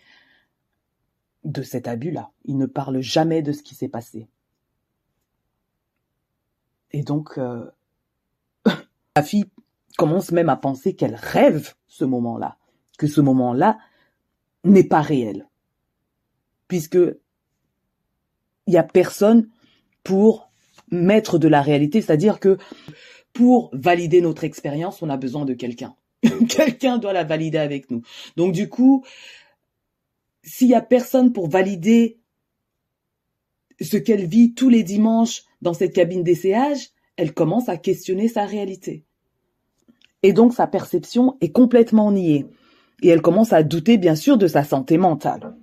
de 1.44 1.64
cet 1.64 1.88
abus-là. 1.88 2.32
Il 2.46 2.58
ne 2.58 2.68
parle 2.68 3.02
jamais 3.02 3.42
de 3.42 3.52
ce 3.52 3.64
qui 3.64 3.74
s'est 3.74 3.90
passé. 3.90 4.28
Et 6.92 7.02
donc, 7.02 7.40
la 9.16 9.24
fille 9.24 9.46
commence 9.98 10.32
même 10.32 10.50
à 10.50 10.56
penser 10.56 10.96
qu'elle 10.96 11.16
rêve 11.16 11.74
ce 11.88 12.06
moment-là, 12.06 12.58
que 12.98 13.08
ce 13.08 13.22
moment-là 13.22 13.78
n'est 14.64 14.84
pas 14.84 15.02
réel. 15.02 15.48
Puisque 16.68 16.98
il 18.66 18.72
n'y 18.72 18.78
a 18.78 18.84
personne 18.84 19.50
pour 20.04 20.50
mettre 20.90 21.38
de 21.38 21.48
la 21.48 21.62
réalité, 21.62 22.02
c'est-à-dire 22.02 22.40
que 22.40 22.58
pour 23.34 23.70
valider 23.74 24.22
notre 24.22 24.44
expérience, 24.44 25.02
on 25.02 25.10
a 25.10 25.18
besoin 25.18 25.46
de 25.46 25.54
quelqu'un. 25.54 25.96
Quelqu'un 26.50 26.98
doit 26.98 27.14
la 27.14 27.24
valider 27.24 27.58
avec 27.58 27.92
nous. 27.92 28.02
Donc 28.38 28.54
du 28.54 28.70
coup, 28.70 29.04
s'il 30.44 30.70
y 30.70 30.76
a 30.76 30.82
personne 30.82 31.34
pour 31.34 31.50
valider 31.50 32.20
ce 33.82 33.98
qu'elle 33.98 34.26
vit 34.26 34.54
tous 34.54 34.70
les 34.70 34.84
dimanches 34.84 35.44
dans 35.62 35.74
cette 35.74 35.94
cabine 35.94 36.24
d'essayage, 36.24 36.92
elle 37.18 37.34
commence 37.34 37.70
à 37.70 37.78
questionner 37.78 38.28
sa 38.28 38.46
réalité. 38.46 39.06
Et 40.24 40.34
donc 40.34 40.54
sa 40.54 40.68
perception 40.68 41.38
est 41.42 41.52
complètement 41.52 42.12
niée. 42.12 42.48
Et 43.02 43.10
elle 43.10 43.22
commence 43.22 43.54
à 43.54 43.64
douter 43.64 43.98
bien 43.98 44.16
sûr 44.16 44.38
de 44.38 44.48
sa 44.48 44.64
santé 44.64 44.98
mentale. 44.98 45.56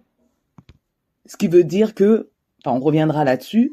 Ce 1.26 1.36
qui 1.36 1.48
veut 1.48 1.64
dire 1.64 1.94
que, 1.94 2.30
enfin 2.64 2.76
on 2.76 2.80
reviendra 2.80 3.24
là-dessus, 3.24 3.72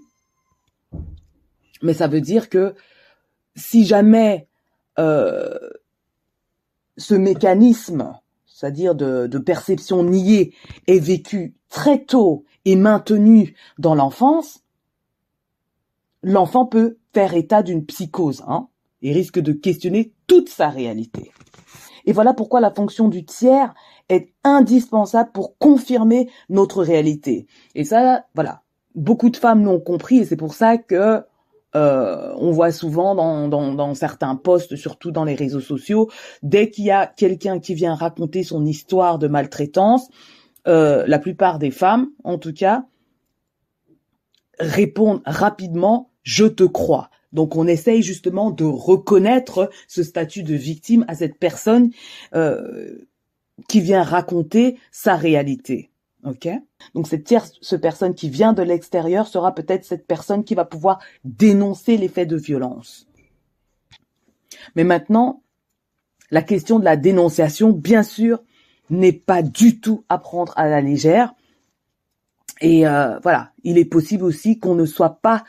mais 1.82 1.94
ça 1.94 2.08
veut 2.08 2.22
dire 2.22 2.50
que 2.50 2.76
si 3.56 3.86
jamais 3.86 4.48
euh, 5.00 5.58
ce 6.98 7.14
mécanisme, 7.14 8.18
c'est-à-dire 8.46 8.96
de, 8.96 9.38
perception 9.38 10.04
niée, 10.04 10.54
est 10.88 11.00
vécu 11.00 11.56
très 11.70 12.04
tôt 12.04 12.46
et 12.66 12.76
maintenu 12.76 13.56
dans 13.78 13.96
l'enfance, 13.96 14.64
l'enfant 16.24 16.66
peut 16.66 16.98
faire 17.18 17.34
état 17.34 17.64
d'une 17.64 17.84
psychose 17.84 18.44
hein, 18.48 18.68
et 19.02 19.12
risque 19.12 19.40
de 19.40 19.52
questionner 19.52 20.14
toute 20.28 20.50
sa 20.50 20.70
réalité. 20.70 21.32
Et 22.06 22.14
voilà 22.14 22.36
pourquoi 22.36 22.60
la 22.60 22.70
fonction 22.70 23.08
du 23.08 23.26
tiers 23.26 23.74
est 24.08 24.36
indispensable 24.44 25.32
pour 25.34 25.58
confirmer 25.58 26.30
notre 26.50 26.84
réalité. 26.84 27.48
Et 27.74 27.86
ça, 27.86 28.26
voilà, 28.36 28.62
beaucoup 28.94 29.32
de 29.32 29.38
femmes 29.38 29.66
l'ont 29.66 29.80
compris 29.80 30.20
et 30.20 30.26
c'est 30.26 30.36
pour 30.36 30.54
ça 30.54 30.78
que 30.78 31.24
euh, 31.76 32.34
on 32.38 32.52
voit 32.52 32.72
souvent 32.72 33.16
dans, 33.16 33.48
dans, 33.48 33.94
certains 33.96 34.36
posts, 34.36 34.76
surtout 34.76 35.10
dans 35.10 35.24
les 35.24 35.34
réseaux 35.34 35.60
sociaux, 35.60 36.12
dès 36.44 36.70
qu'il 36.70 36.86
y 36.86 36.92
a 36.92 37.08
quelqu'un 37.08 37.60
qui 37.60 37.74
vient 37.74 37.96
raconter 37.96 38.44
son 38.44 38.64
histoire 38.64 39.18
de 39.18 39.28
maltraitance, 39.28 40.08
euh, 40.68 41.04
la 41.08 41.18
plupart 41.18 41.58
des 41.58 41.72
femmes, 41.72 42.10
en 42.24 42.38
tout 42.38 42.54
cas, 42.54 42.86
répondent 44.60 45.24
rapidement 45.26 46.12
je 46.28 46.44
te 46.44 46.66
crois. 46.66 47.10
Donc 47.32 47.56
on 47.56 47.68
essaye 47.68 48.04
justement 48.04 48.52
de 48.52 48.66
reconnaître 48.66 49.70
ce 49.88 50.04
statut 50.04 50.44
de 50.44 50.56
victime 50.56 51.06
à 51.08 51.16
cette 51.16 51.40
personne 51.40 51.92
euh, 52.36 53.08
qui 53.70 53.80
vient 53.80 54.04
raconter 54.04 54.78
sa 54.92 55.16
réalité. 55.16 55.90
Ok? 56.26 56.50
Donc 56.94 57.08
cette 57.08 57.24
tierce 57.24 57.80
personne 57.82 58.14
qui 58.14 58.30
vient 58.30 58.52
de 58.52 58.62
l'extérieur 58.62 59.26
sera 59.26 59.56
peut-être 59.56 59.86
cette 59.86 60.06
personne 60.06 60.44
qui 60.44 60.54
va 60.54 60.66
pouvoir 60.66 61.00
dénoncer 61.24 61.96
les 61.96 62.10
faits 62.10 62.28
de 62.28 62.36
violence. 62.36 63.08
Mais 64.76 64.84
maintenant, 64.84 65.44
la 66.30 66.42
question 66.42 66.78
de 66.78 66.84
la 66.84 66.98
dénonciation, 66.98 67.72
bien 67.72 68.04
sûr, 68.04 68.44
n'est 68.90 69.14
pas 69.14 69.44
du 69.44 69.80
tout 69.80 70.04
à 70.10 70.18
prendre 70.18 70.52
à 70.58 70.68
la 70.68 70.82
légère. 70.82 71.34
Et 72.60 72.86
euh, 72.86 73.18
voilà, 73.20 73.54
il 73.64 73.78
est 73.78 73.86
possible 73.86 74.26
aussi 74.26 74.60
qu'on 74.60 74.76
ne 74.76 74.86
soit 74.86 75.22
pas 75.22 75.46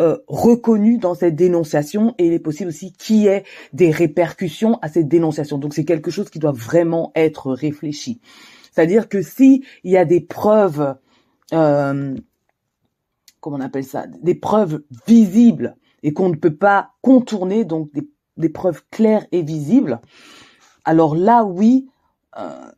euh, 0.00 0.16
reconnu 0.26 0.96
dans 0.96 1.14
cette 1.14 1.36
dénonciation 1.36 2.14
et 2.16 2.26
il 2.26 2.32
est 2.32 2.38
possible 2.38 2.70
aussi 2.70 2.92
qu'il 2.92 3.16
y 3.16 3.26
ait 3.26 3.44
des 3.74 3.90
répercussions 3.90 4.78
à 4.80 4.88
cette 4.88 5.06
dénonciation. 5.06 5.58
Donc 5.58 5.74
c'est 5.74 5.84
quelque 5.84 6.10
chose 6.10 6.30
qui 6.30 6.38
doit 6.38 6.52
vraiment 6.52 7.12
être 7.14 7.52
réfléchi. 7.52 8.20
C'est-à-dire 8.72 9.08
que 9.10 9.20
si 9.20 9.64
il 9.84 9.92
y 9.92 9.98
a 9.98 10.06
des 10.06 10.22
preuves, 10.22 10.96
euh, 11.52 12.16
comment 13.40 13.56
on 13.58 13.60
appelle 13.60 13.84
ça, 13.84 14.06
des 14.06 14.34
preuves 14.34 14.82
visibles 15.06 15.76
et 16.02 16.14
qu'on 16.14 16.30
ne 16.30 16.36
peut 16.36 16.56
pas 16.56 16.92
contourner, 17.02 17.66
donc 17.66 17.90
des, 18.36 18.48
preuves 18.48 18.82
claires 18.90 19.26
et 19.30 19.42
visibles, 19.42 20.00
alors 20.86 21.14
là, 21.14 21.44
oui, 21.44 21.86
euh, 22.38 22.72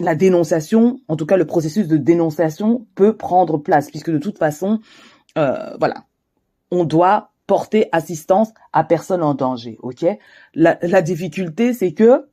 la 0.00 0.14
dénonciation, 0.14 1.00
en 1.06 1.16
tout 1.16 1.26
cas 1.26 1.36
le 1.36 1.46
processus 1.46 1.86
de 1.86 1.98
dénonciation 1.98 2.86
peut 2.94 3.16
prendre 3.16 3.58
place, 3.58 3.90
puisque 3.90 4.10
de 4.10 4.18
toute 4.18 4.38
façon, 4.38 4.80
euh, 5.38 5.76
voilà, 5.78 6.04
on 6.70 6.84
doit 6.84 7.30
porter 7.46 7.88
assistance 7.92 8.50
à 8.72 8.84
personne 8.84 9.22
en 9.22 9.34
danger, 9.34 9.78
ok? 9.82 10.04
La, 10.54 10.78
la 10.82 11.00
difficulté, 11.00 11.72
c'est 11.72 11.92
que 11.92 12.28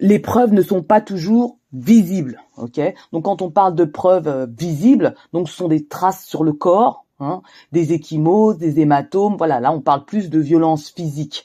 les 0.00 0.18
preuves 0.18 0.52
ne 0.52 0.62
sont 0.62 0.82
pas 0.82 1.00
toujours 1.00 1.58
visibles. 1.72 2.40
Ok, 2.56 2.80
donc 3.12 3.24
quand 3.24 3.42
on 3.42 3.50
parle 3.50 3.74
de 3.74 3.84
preuves 3.84 4.28
euh, 4.28 4.46
visibles, 4.46 5.14
donc 5.32 5.48
ce 5.48 5.56
sont 5.56 5.68
des 5.68 5.86
traces 5.86 6.24
sur 6.24 6.44
le 6.44 6.52
corps, 6.52 7.04
hein, 7.18 7.42
des 7.72 7.92
échymoses, 7.92 8.58
des 8.58 8.78
hématomes. 8.80 9.36
Voilà, 9.36 9.58
là 9.60 9.72
on 9.72 9.80
parle 9.80 10.04
plus 10.04 10.30
de 10.30 10.38
violence 10.38 10.90
physique. 10.90 11.44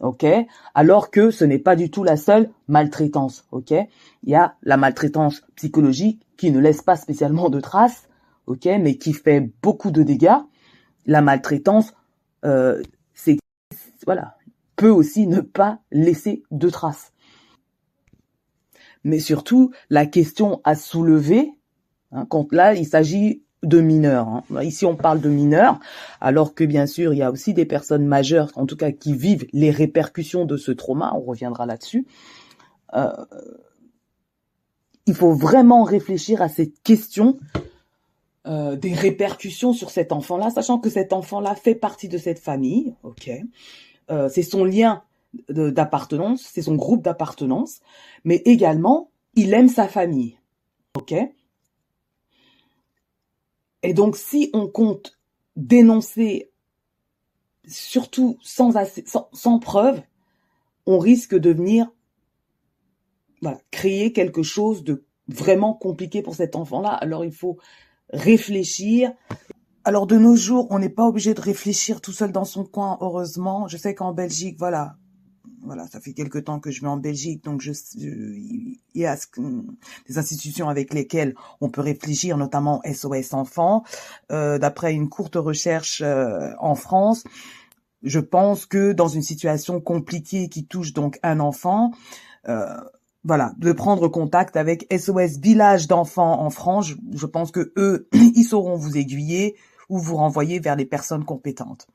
ok? 0.00 0.26
Alors 0.74 1.10
que 1.10 1.30
ce 1.30 1.44
n'est 1.44 1.58
pas 1.58 1.76
du 1.76 1.90
tout 1.90 2.04
la 2.04 2.16
seule 2.16 2.50
maltraitance, 2.66 3.44
ok? 3.52 3.70
Il 3.70 4.30
y 4.30 4.34
a 4.34 4.54
la 4.62 4.76
maltraitance 4.76 5.42
psychologique 5.56 6.22
qui 6.36 6.50
ne 6.50 6.58
laisse 6.58 6.82
pas 6.82 6.96
spécialement 6.96 7.50
de 7.50 7.60
traces, 7.60 8.08
ok, 8.48 8.64
mais 8.80 8.96
qui 8.96 9.12
fait 9.12 9.50
beaucoup 9.62 9.90
de 9.90 10.02
dégâts. 10.02 10.38
La 11.06 11.22
maltraitance, 11.22 11.92
euh, 12.44 12.82
c'est 13.14 13.36
voilà, 14.04 14.36
peut 14.76 14.90
aussi 14.90 15.26
ne 15.26 15.40
pas 15.40 15.80
laisser 15.92 16.42
de 16.50 16.68
traces. 16.70 17.12
Mais 19.04 19.18
surtout, 19.18 19.70
la 19.90 20.06
question 20.06 20.60
à 20.64 20.74
soulever, 20.74 21.52
hein, 22.12 22.26
quand 22.28 22.52
là, 22.52 22.74
il 22.74 22.86
s'agit 22.86 23.42
de 23.62 23.80
mineurs. 23.80 24.28
Hein. 24.28 24.62
Ici, 24.62 24.86
on 24.86 24.96
parle 24.96 25.20
de 25.20 25.28
mineurs, 25.28 25.78
alors 26.20 26.54
que 26.54 26.64
bien 26.64 26.86
sûr, 26.86 27.12
il 27.12 27.18
y 27.18 27.22
a 27.22 27.30
aussi 27.30 27.54
des 27.54 27.66
personnes 27.66 28.06
majeures, 28.06 28.50
en 28.54 28.66
tout 28.66 28.76
cas, 28.76 28.92
qui 28.92 29.14
vivent 29.14 29.46
les 29.52 29.70
répercussions 29.70 30.44
de 30.44 30.56
ce 30.56 30.72
trauma. 30.72 31.12
On 31.14 31.20
reviendra 31.20 31.66
là-dessus. 31.66 32.06
Euh, 32.94 33.12
il 35.06 35.14
faut 35.14 35.32
vraiment 35.32 35.84
réfléchir 35.84 36.40
à 36.42 36.48
cette 36.48 36.82
question 36.82 37.38
euh, 38.48 38.76
des 38.76 38.94
répercussions 38.94 39.72
sur 39.72 39.90
cet 39.90 40.12
enfant-là, 40.12 40.50
sachant 40.50 40.78
que 40.78 40.90
cet 40.90 41.12
enfant-là 41.12 41.54
fait 41.54 41.74
partie 41.74 42.08
de 42.08 42.18
cette 42.18 42.38
famille. 42.38 42.94
Ok, 43.02 43.30
euh, 44.10 44.28
c'est 44.28 44.42
son 44.42 44.64
lien 44.64 45.02
d'appartenance, 45.50 46.48
c'est 46.52 46.62
son 46.62 46.74
groupe 46.74 47.02
d'appartenance, 47.02 47.80
mais 48.24 48.36
également, 48.46 49.10
il 49.34 49.52
aime 49.52 49.68
sa 49.68 49.86
famille. 49.86 50.38
Ok 50.96 51.14
et 53.82 53.94
donc, 53.94 54.16
si 54.16 54.50
on 54.52 54.68
compte 54.68 55.18
dénoncer, 55.56 56.50
surtout 57.66 58.38
sans, 58.42 58.72
sans, 59.32 59.58
preuve, 59.58 60.02
on 60.86 60.98
risque 60.98 61.36
de 61.36 61.50
venir 61.50 61.90
créer 63.70 64.12
quelque 64.12 64.42
chose 64.42 64.82
de 64.82 65.04
vraiment 65.28 65.74
compliqué 65.74 66.22
pour 66.22 66.34
cet 66.34 66.56
enfant-là. 66.56 66.90
Alors, 66.90 67.24
il 67.24 67.32
faut 67.32 67.58
réfléchir. 68.12 69.12
Alors, 69.84 70.06
de 70.06 70.16
nos 70.16 70.36
jours, 70.36 70.66
on 70.70 70.78
n'est 70.78 70.88
pas 70.88 71.06
obligé 71.06 71.34
de 71.34 71.40
réfléchir 71.40 72.00
tout 72.00 72.12
seul 72.12 72.32
dans 72.32 72.44
son 72.44 72.64
coin, 72.64 72.98
heureusement. 73.00 73.68
Je 73.68 73.76
sais 73.76 73.94
qu'en 73.94 74.12
Belgique, 74.12 74.56
voilà, 74.58 74.96
voilà, 75.62 75.86
ça 75.86 76.00
fait 76.00 76.12
quelque 76.12 76.38
temps 76.38 76.60
que 76.60 76.70
je 76.70 76.80
vais 76.80 76.88
en 76.88 76.96
Belgique, 76.96 77.44
donc 77.44 77.60
je, 77.60 77.72
il 77.94 78.78
y 78.94 79.06
a 79.06 79.16
des 80.06 80.18
institutions 80.18 80.68
avec 80.68 80.94
lesquelles 80.94 81.34
on 81.60 81.68
peut 81.68 81.80
réfléchir, 81.80 82.36
notamment 82.36 82.80
SOS 82.90 83.34
Enfants. 83.34 83.84
Euh, 84.30 84.58
D'après 84.58 84.94
une 84.94 85.08
courte 85.08 85.36
recherche 85.36 86.00
euh, 86.02 86.50
en 86.58 86.74
France, 86.74 87.24
je 88.02 88.20
pense 88.20 88.66
que 88.66 88.92
dans 88.92 89.08
une 89.08 89.22
situation 89.22 89.80
compliquée 89.80 90.48
qui 90.48 90.64
touche 90.64 90.92
donc 90.92 91.18
un 91.22 91.40
enfant, 91.40 91.92
euh, 92.48 92.76
voilà, 93.24 93.52
de 93.58 93.72
prendre 93.72 94.08
contact 94.08 94.56
avec 94.56 94.86
SOS 94.92 95.38
Village 95.38 95.86
d'enfants 95.86 96.40
en 96.40 96.50
France. 96.50 96.94
je 97.12 97.26
pense 97.26 97.50
que 97.50 97.72
eux, 97.76 98.08
ils 98.12 98.44
sauront 98.44 98.76
vous 98.76 98.96
aiguiller 98.96 99.56
ou 99.88 99.98
vous 99.98 100.16
renvoyer 100.16 100.60
vers 100.60 100.76
les 100.76 100.84
personnes 100.84 101.24
compétentes. 101.24 101.86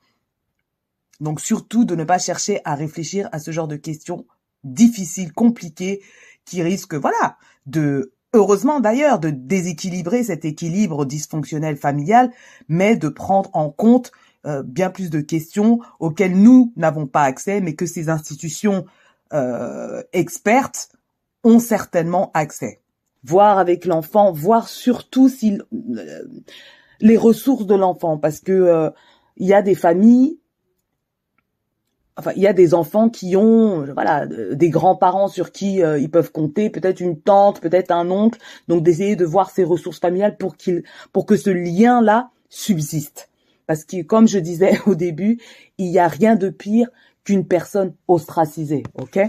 Donc 1.20 1.40
surtout 1.40 1.86
de 1.86 1.96
ne 1.96 2.04
pas 2.04 2.18
chercher 2.18 2.60
à 2.66 2.76
réfléchir 2.76 3.30
à 3.32 3.40
ce 3.40 3.52
genre 3.52 3.68
de 3.68 3.76
questions 3.76 4.26
difficiles, 4.64 5.32
compliquées, 5.34 6.02
qui 6.46 6.62
risquent, 6.62 6.96
voilà, 6.96 7.38
de, 7.66 8.14
heureusement 8.34 8.80
d'ailleurs, 8.80 9.20
de 9.20 9.30
déséquilibrer 9.30 10.24
cet 10.24 10.44
équilibre 10.44 11.06
dysfonctionnel 11.06 11.78
familial, 11.78 12.32
mais 12.68 12.98
de 12.98 13.08
prendre 13.08 13.50
en 13.54 13.70
compte 13.70 14.12
euh, 14.46 14.62
bien 14.64 14.90
plus 14.90 15.10
de 15.10 15.22
questions 15.22 15.80
auxquelles 16.00 16.38
nous 16.38 16.74
n'avons 16.76 17.08
pas 17.08 17.24
accès, 17.24 17.62
mais 17.62 17.76
que 17.76 17.86
ces 17.86 18.10
institutions 18.10 18.86
euh, 19.32 20.04
expertes 20.12 20.90
ont 21.44 21.60
certainement 21.60 22.32
accès. 22.34 22.80
Voir 23.24 23.58
avec 23.58 23.86
l'enfant, 23.86 24.32
voir 24.32 24.68
surtout 24.68 25.30
si 25.30 25.60
euh, 25.74 26.24
les 27.00 27.18
ressources 27.18 27.66
de 27.66 27.76
l'enfant, 27.76 28.18
parce 28.18 28.40
que 28.40 28.92
il 29.38 29.48
y 29.48 29.54
a 29.54 29.62
des 29.62 29.76
familles 29.76 30.38
enfin, 32.18 32.32
il 32.36 32.42
y 32.42 32.48
a 32.48 32.54
des 32.54 32.74
enfants 32.74 33.10
qui 33.10 33.36
ont, 33.36 33.86
voilà, 33.94 34.28
des 34.28 34.70
grands-parents 34.70 35.28
sur 35.28 35.52
qui 35.52 35.84
euh, 35.84 36.00
ils 36.00 36.10
peuvent 36.10 36.32
compter, 36.32 36.70
peut-être 36.70 37.00
une 37.00 37.20
tante, 37.20 37.62
peut-être 37.62 37.92
un 37.92 38.10
oncle, 38.12 38.40
donc 38.68 38.84
d'essayer 38.84 39.16
de 39.16 39.26
voir 39.26 39.50
ces 39.50 39.64
ressources 39.64 40.00
familiales 40.00 40.38
pour 40.38 40.58
qu'il, 40.58 40.84
pour 41.12 41.26
que 41.26 41.36
ce 41.36 41.50
lien-là 41.50 42.30
subsiste. 42.50 43.30
Parce 43.66 43.86
que, 43.86 44.02
comme 44.04 44.28
je 44.28 44.40
disais 44.40 44.80
au 44.86 44.96
début, 44.96 45.40
il 45.78 45.90
n'y 45.90 46.00
a 46.00 46.08
rien 46.08 46.36
de 46.36 46.50
pire 46.50 46.90
qu'une 47.24 47.48
personne 47.48 47.94
ostracisée, 48.08 48.84
ok? 48.96 49.20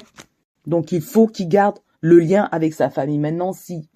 Donc 0.66 0.92
il 0.92 1.00
faut 1.00 1.26
qu'il 1.26 1.48
garde 1.48 1.78
le 2.04 2.18
lien 2.18 2.50
avec 2.52 2.74
sa 2.74 2.90
famille. 2.90 3.18
Maintenant, 3.18 3.54
si 3.54 3.88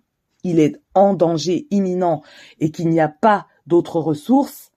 il 0.42 0.60
est 0.60 0.80
en 0.94 1.12
danger 1.12 1.66
imminent 1.70 2.22
et 2.58 2.70
qu'il 2.70 2.88
n'y 2.88 3.00
a 3.00 3.08
pas 3.08 3.46
d'autres 3.66 4.00
ressources, 4.00 4.72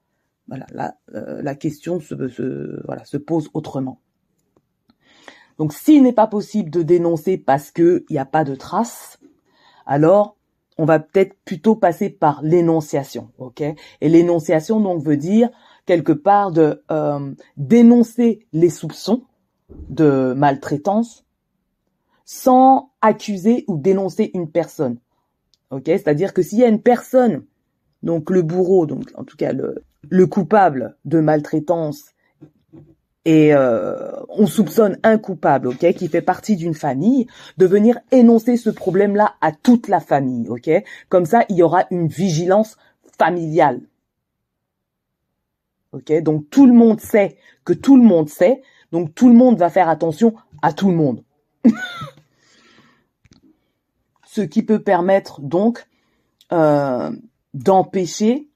voilà, 0.49 0.65
la, 0.73 0.97
euh, 1.15 1.41
la 1.41 1.55
question 1.55 2.01
se 2.01 3.17
pose 3.17 3.49
autrement. 3.53 4.01
Donc, 5.57 5.71
s'il 5.71 6.03
n'est 6.03 6.11
pas 6.11 6.27
possible 6.27 6.69
de 6.69 6.81
dénoncer 6.81 7.37
parce 7.37 7.71
qu'il 7.71 8.03
n'y 8.09 8.17
a 8.17 8.25
pas 8.25 8.43
de 8.43 8.53
traces, 8.53 9.17
alors 9.85 10.35
on 10.77 10.83
va 10.83 10.99
peut-être 10.99 11.37
plutôt 11.45 11.75
passer 11.75 12.09
par 12.09 12.41
l'énonciation, 12.41 13.31
ok? 13.37 13.61
Et 13.61 14.09
l'énonciation 14.09 14.81
donc 14.81 15.03
veut 15.03 15.15
dire 15.15 15.49
quelque 15.85 16.11
part 16.11 16.51
de 16.51 16.83
euh, 16.91 17.33
dénoncer 17.55 18.45
les 18.51 18.69
soupçons 18.69 19.23
de 19.87 20.33
maltraitance 20.35 21.23
sans 22.31 22.93
accuser 23.01 23.65
ou 23.67 23.77
dénoncer 23.77 24.31
une 24.33 24.49
personne, 24.49 24.99
ok 25.69 25.83
C'est-à-dire 25.87 26.33
que 26.33 26.41
s'il 26.41 26.59
y 26.59 26.63
a 26.63 26.69
une 26.69 26.81
personne, 26.81 27.43
donc 28.03 28.29
le 28.29 28.41
bourreau, 28.41 28.85
donc 28.85 29.11
en 29.15 29.25
tout 29.25 29.35
cas 29.35 29.51
le, 29.51 29.83
le 30.09 30.27
coupable 30.27 30.95
de 31.03 31.19
maltraitance 31.19 32.13
et 33.25 33.53
euh, 33.53 34.13
on 34.29 34.47
soupçonne 34.47 34.97
un 35.03 35.17
coupable, 35.17 35.67
ok, 35.67 35.91
qui 35.91 36.07
fait 36.07 36.21
partie 36.21 36.55
d'une 36.55 36.73
famille, 36.73 37.27
de 37.57 37.65
venir 37.65 37.99
énoncer 38.11 38.55
ce 38.55 38.69
problème-là 38.69 39.35
à 39.41 39.51
toute 39.51 39.89
la 39.89 39.99
famille, 39.99 40.47
ok? 40.47 40.69
Comme 41.09 41.25
ça, 41.25 41.43
il 41.49 41.57
y 41.57 41.63
aura 41.63 41.83
une 41.91 42.07
vigilance 42.07 42.77
familiale, 43.19 43.81
ok? 45.91 46.23
Donc 46.23 46.49
tout 46.49 46.65
le 46.65 46.73
monde 46.73 47.01
sait 47.01 47.35
que 47.65 47.73
tout 47.73 47.97
le 47.97 48.03
monde 48.03 48.29
sait, 48.29 48.61
donc 48.93 49.13
tout 49.15 49.27
le 49.27 49.35
monde 49.35 49.57
va 49.57 49.69
faire 49.69 49.89
attention 49.89 50.33
à 50.61 50.71
tout 50.71 50.89
le 50.89 50.95
monde. 50.95 51.25
ce 54.31 54.39
qui 54.39 54.63
peut 54.63 54.81
permettre 54.81 55.41
donc 55.41 55.85
euh, 56.53 57.11
d'empêcher 57.53 58.47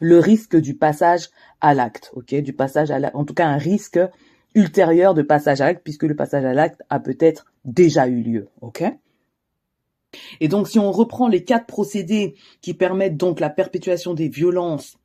le 0.00 0.18
risque 0.18 0.56
du 0.56 0.74
passage 0.74 1.28
à 1.60 1.72
l'acte, 1.72 2.10
ok, 2.14 2.34
du 2.34 2.52
passage 2.52 2.90
à 2.90 2.98
en 3.14 3.24
tout 3.24 3.34
cas 3.34 3.46
un 3.46 3.58
risque 3.58 4.00
ultérieur 4.56 5.14
de 5.14 5.22
passage 5.22 5.60
à 5.60 5.66
l'acte, 5.66 5.84
puisque 5.84 6.02
le 6.02 6.16
passage 6.16 6.44
à 6.44 6.52
l'acte 6.52 6.82
a 6.90 6.98
peut-être 6.98 7.46
déjà 7.64 8.08
eu 8.08 8.22
lieu, 8.22 8.48
ok. 8.60 8.82
Et 10.40 10.48
donc, 10.48 10.66
si 10.66 10.80
on 10.80 10.90
reprend 10.90 11.28
les 11.28 11.44
quatre 11.44 11.66
procédés 11.66 12.34
qui 12.60 12.74
permettent 12.74 13.16
donc 13.16 13.38
la 13.38 13.50
perpétuation 13.50 14.14
des 14.14 14.28
violences 14.28 14.98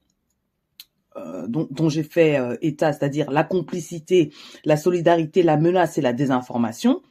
euh, 1.18 1.46
dont, 1.48 1.90
j'ai 1.90 2.02
fait 2.02 2.40
euh, 2.40 2.56
état, 2.64 2.94
c'est-à-dire 2.94 3.30
la 3.30 3.44
complicité, 3.44 4.34
la 4.66 4.78
solidarité, 4.78 5.44
la 5.44 5.58
menace 5.58 6.00
et 6.00 6.02
la 6.02 6.14
désinformation. 6.14 7.04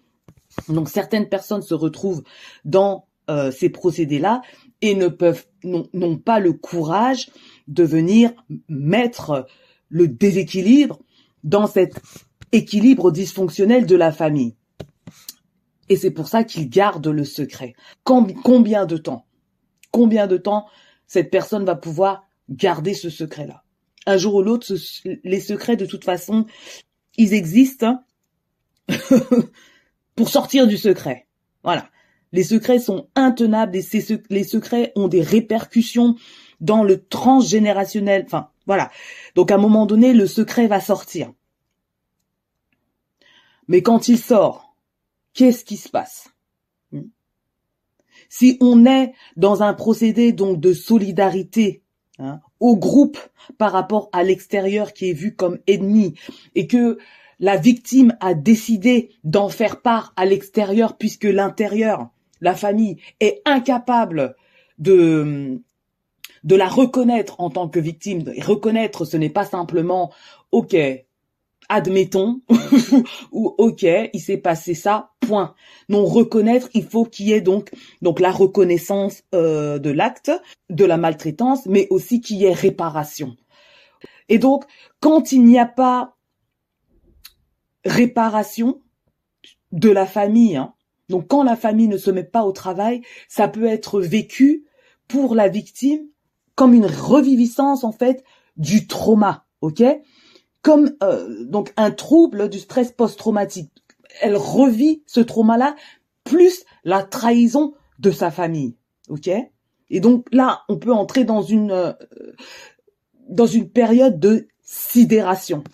Donc 0.68 0.88
certaines 0.88 1.28
personnes 1.28 1.62
se 1.62 1.74
retrouvent 1.74 2.22
dans 2.64 3.06
euh, 3.30 3.50
ces 3.50 3.70
procédés-là 3.70 4.42
et 4.80 4.94
ne 4.94 5.08
n'ont 5.64 6.18
pas 6.18 6.40
le 6.40 6.52
courage 6.52 7.30
de 7.68 7.84
venir 7.84 8.32
mettre 8.68 9.46
le 9.88 10.08
déséquilibre 10.08 10.98
dans 11.44 11.66
cet 11.66 12.00
équilibre 12.50 13.10
dysfonctionnel 13.12 13.86
de 13.86 13.96
la 13.96 14.12
famille. 14.12 14.56
Et 15.88 15.96
c'est 15.96 16.10
pour 16.10 16.28
ça 16.28 16.44
qu'ils 16.44 16.68
gardent 16.68 17.08
le 17.08 17.24
secret. 17.24 17.74
Combien 18.04 18.86
de 18.86 18.96
temps? 18.96 19.26
Combien 19.90 20.26
de 20.26 20.36
temps 20.36 20.66
cette 21.06 21.30
personne 21.30 21.64
va 21.64 21.76
pouvoir 21.76 22.26
garder 22.48 22.94
ce 22.94 23.10
secret-là? 23.10 23.62
Un 24.06 24.16
jour 24.16 24.36
ou 24.36 24.42
l'autre, 24.42 24.74
les 25.22 25.40
secrets, 25.40 25.76
de 25.76 25.86
toute 25.86 26.04
façon, 26.04 26.46
ils 27.16 27.34
existent 27.34 28.02
pour 30.14 30.28
sortir 30.28 30.66
du 30.66 30.76
secret. 30.76 31.26
Voilà. 31.62 31.88
Les 32.32 32.44
secrets 32.44 32.78
sont 32.78 33.08
intenables 33.14 33.76
et 33.76 33.84
les 34.30 34.44
secrets 34.44 34.92
ont 34.96 35.08
des 35.08 35.22
répercussions 35.22 36.16
dans 36.60 36.82
le 36.82 37.04
transgénérationnel. 37.04 38.24
Enfin, 38.26 38.48
voilà. 38.66 38.90
Donc 39.34 39.50
à 39.50 39.56
un 39.56 39.58
moment 39.58 39.86
donné, 39.86 40.14
le 40.14 40.26
secret 40.26 40.66
va 40.66 40.80
sortir. 40.80 41.32
Mais 43.68 43.82
quand 43.82 44.08
il 44.08 44.18
sort, 44.18 44.74
qu'est-ce 45.34 45.64
qui 45.64 45.76
se 45.76 45.88
passe? 45.88 46.28
Hmm? 46.90 47.08
Si 48.28 48.56
on 48.60 48.86
est 48.86 49.12
dans 49.36 49.62
un 49.62 49.74
procédé 49.74 50.32
donc 50.32 50.58
de 50.58 50.72
solidarité 50.72 51.82
hein, 52.18 52.40
au 52.60 52.76
groupe 52.76 53.18
par 53.58 53.72
rapport 53.72 54.08
à 54.12 54.22
l'extérieur 54.22 54.92
qui 54.92 55.10
est 55.10 55.14
vu 55.14 55.34
comme 55.34 55.58
ennemi 55.66 56.14
et 56.54 56.66
que 56.66 56.98
la 57.42 57.56
victime 57.56 58.16
a 58.20 58.34
décidé 58.34 59.10
d'en 59.24 59.48
faire 59.48 59.82
part 59.82 60.14
à 60.16 60.24
l'extérieur 60.24 60.96
puisque 60.96 61.24
l'intérieur, 61.24 62.08
la 62.40 62.54
famille, 62.54 62.98
est 63.18 63.42
incapable 63.44 64.36
de, 64.78 65.60
de 66.44 66.56
la 66.56 66.68
reconnaître 66.68 67.40
en 67.40 67.50
tant 67.50 67.68
que 67.68 67.80
victime. 67.80 68.32
Reconnaître, 68.40 69.04
ce 69.04 69.16
n'est 69.16 69.28
pas 69.28 69.44
simplement, 69.44 70.12
ok, 70.52 70.76
admettons, 71.68 72.42
ou 73.32 73.52
ok, 73.58 73.86
il 74.12 74.20
s'est 74.20 74.36
passé 74.36 74.74
ça, 74.74 75.10
point. 75.18 75.56
Non, 75.88 76.04
reconnaître, 76.04 76.68
il 76.74 76.84
faut 76.84 77.04
qu'il 77.04 77.26
y 77.26 77.32
ait 77.32 77.40
donc 77.40 77.72
donc 78.02 78.20
la 78.20 78.30
reconnaissance 78.30 79.24
euh, 79.34 79.80
de 79.80 79.90
l'acte, 79.90 80.30
de 80.70 80.84
la 80.84 80.96
maltraitance, 80.96 81.66
mais 81.66 81.88
aussi 81.90 82.20
qu'il 82.20 82.36
y 82.36 82.44
ait 82.44 82.52
réparation. 82.52 83.34
Et 84.28 84.38
donc, 84.38 84.64
quand 85.00 85.32
il 85.32 85.42
n'y 85.42 85.58
a 85.58 85.66
pas 85.66 86.14
réparation 87.84 88.80
de 89.72 89.90
la 89.90 90.06
famille, 90.06 90.56
hein, 90.56 90.74
donc 91.08 91.28
quand 91.28 91.42
la 91.42 91.56
famille 91.56 91.88
ne 91.88 91.98
se 91.98 92.10
met 92.10 92.24
pas 92.24 92.44
au 92.44 92.52
travail, 92.52 93.02
ça 93.28 93.48
peut 93.48 93.66
être 93.66 94.00
vécu 94.00 94.64
pour 95.08 95.34
la 95.34 95.48
victime 95.48 96.06
comme 96.54 96.74
une 96.74 96.86
reviviscence 96.86 97.84
en 97.84 97.92
fait 97.92 98.24
du 98.56 98.86
trauma, 98.86 99.46
ok? 99.60 99.82
Comme 100.62 100.92
euh, 101.02 101.44
donc 101.44 101.72
un 101.76 101.90
trouble 101.90 102.48
du 102.48 102.58
stress 102.58 102.92
post-traumatique. 102.92 103.70
Elle 104.20 104.36
revit 104.36 105.02
ce 105.06 105.20
trauma-là 105.20 105.74
plus 106.24 106.64
la 106.84 107.02
trahison 107.02 107.74
de 107.98 108.10
sa 108.10 108.30
famille, 108.30 108.76
ok? 109.08 109.28
Et 109.90 110.00
donc 110.00 110.26
là, 110.32 110.62
on 110.68 110.78
peut 110.78 110.92
entrer 110.92 111.24
dans 111.24 111.42
une 111.42 111.72
euh, 111.72 111.92
dans 113.28 113.46
une 113.46 113.68
période 113.68 114.18
de 114.18 114.48
sidération, 114.62 115.64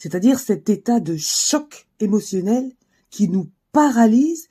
c'est-à-dire 0.00 0.38
cet 0.38 0.70
état 0.70 0.98
de 0.98 1.16
choc 1.16 1.86
émotionnel 2.00 2.72
qui 3.10 3.28
nous 3.28 3.50
paralyse 3.70 4.48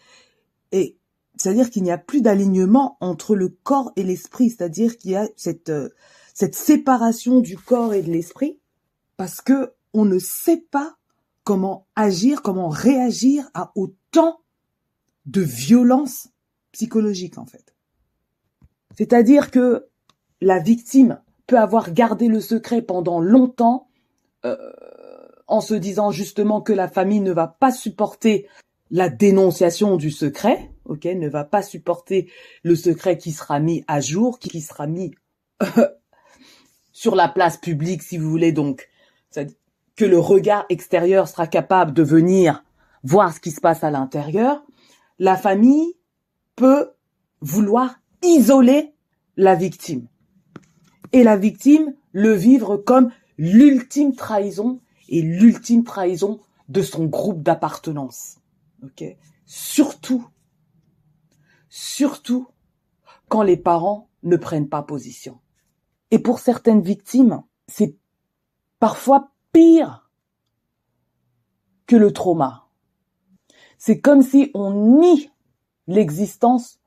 et 0.72 0.98
c'est-à-dire 1.36 1.70
qu'il 1.72 1.84
n'y 1.84 1.92
a 1.92 1.98
plus 1.98 2.22
d'alignement 2.22 2.98
entre 3.02 3.36
le 3.36 3.50
corps 3.50 3.92
et 3.96 4.04
l'esprit, 4.04 4.52
c'est-à-dire 4.52 4.98
qu'il 4.98 5.12
y 5.12 5.16
a 5.16 5.28
cette 5.36 5.70
euh, 5.70 5.90
cette 6.36 6.56
séparation 6.56 7.40
du 7.40 7.58
corps 7.58 7.94
et 7.94 8.04
de 8.04 8.12
l'esprit 8.12 8.60
parce 9.18 9.42
que 9.42 9.74
on 9.94 10.06
ne 10.06 10.20
sait 10.20 10.64
pas 10.72 10.98
comment 11.44 11.88
agir, 11.96 12.44
comment 12.44 12.70
réagir 12.70 13.50
à 13.56 13.72
autant 13.76 14.42
de 15.26 15.42
violence 15.42 16.28
psychologique 16.72 17.40
en 17.40 17.46
fait. 17.46 17.76
C'est-à-dire 18.96 19.50
que 19.50 19.88
la 20.42 20.60
victime 20.60 21.22
peut 21.48 21.58
avoir 21.58 21.92
gardé 21.92 22.28
le 22.28 22.40
secret 22.40 22.84
pendant 22.84 23.20
longtemps 23.20 23.90
euh, 24.46 24.56
en 25.50 25.62
se 25.62 25.74
disant 25.74 26.12
justement 26.12 26.62
que 26.62 26.74
la 26.74 26.88
famille 26.88 27.20
ne 27.20 27.32
va 27.32 27.48
pas 27.48 27.72
supporter 27.72 28.48
la 28.92 29.10
dénonciation 29.10 29.98
du 29.98 30.12
secret, 30.12 30.72
ok, 30.86 31.06
ne 31.06 31.28
va 31.28 31.44
pas 31.44 31.62
supporter 31.62 32.32
le 32.64 32.76
secret 32.76 33.18
qui 33.18 33.32
sera 33.32 33.60
mis 33.60 33.84
à 33.88 34.00
jour, 34.00 34.40
qui 34.40 34.62
sera 34.62 34.88
mis 34.88 35.14
sur 36.92 37.16
la 37.16 37.28
place 37.28 37.58
publique, 37.58 38.04
si 38.04 38.18
vous 38.18 38.30
voulez, 38.30 38.52
donc 38.52 38.88
que 39.96 40.06
le 40.06 40.20
regard 40.20 40.66
extérieur 40.70 41.28
sera 41.28 41.46
capable 41.46 41.94
de 41.94 42.04
venir 42.04 42.64
voir 43.04 43.34
ce 43.34 43.40
qui 43.40 43.52
se 43.52 43.62
passe 43.62 43.84
à 43.84 43.92
l'intérieur. 43.92 44.64
La 45.18 45.36
famille 45.36 45.96
peut 46.56 46.92
vouloir 47.42 48.00
isoler 48.24 48.94
la 49.36 49.56
victime 49.56 50.08
et 51.12 51.24
la 51.24 51.38
victime 51.38 51.94
le 52.12 52.34
vivre 52.34 52.78
comme 52.78 53.12
l'ultime 53.38 54.16
trahison 54.16 54.80
et 55.10 55.22
l'ultime 55.22 55.84
trahison 55.84 56.40
de 56.70 56.82
son 56.82 57.06
groupe 57.06 57.44
d'appartenance. 57.44 58.38
Ok? 58.84 59.04
Surtout, 59.46 60.26
surtout 61.70 62.48
quand 63.28 63.42
les 63.42 63.58
parents 63.58 64.10
ne 64.24 64.38
prennent 64.38 64.70
pas 64.70 64.84
position. 64.84 65.40
Et 66.12 66.20
pour 66.20 66.40
certaines 66.40 66.82
victimes, 66.82 67.44
c'est 67.68 67.96
parfois 68.80 69.32
pire 69.52 70.10
que 71.88 71.96
le 71.96 72.12
trauma. 72.12 72.68
C'est 73.78 74.00
comme 74.00 74.22
si 74.22 74.52
on 74.54 75.00
nie 75.00 75.30
l'existence 75.88 76.80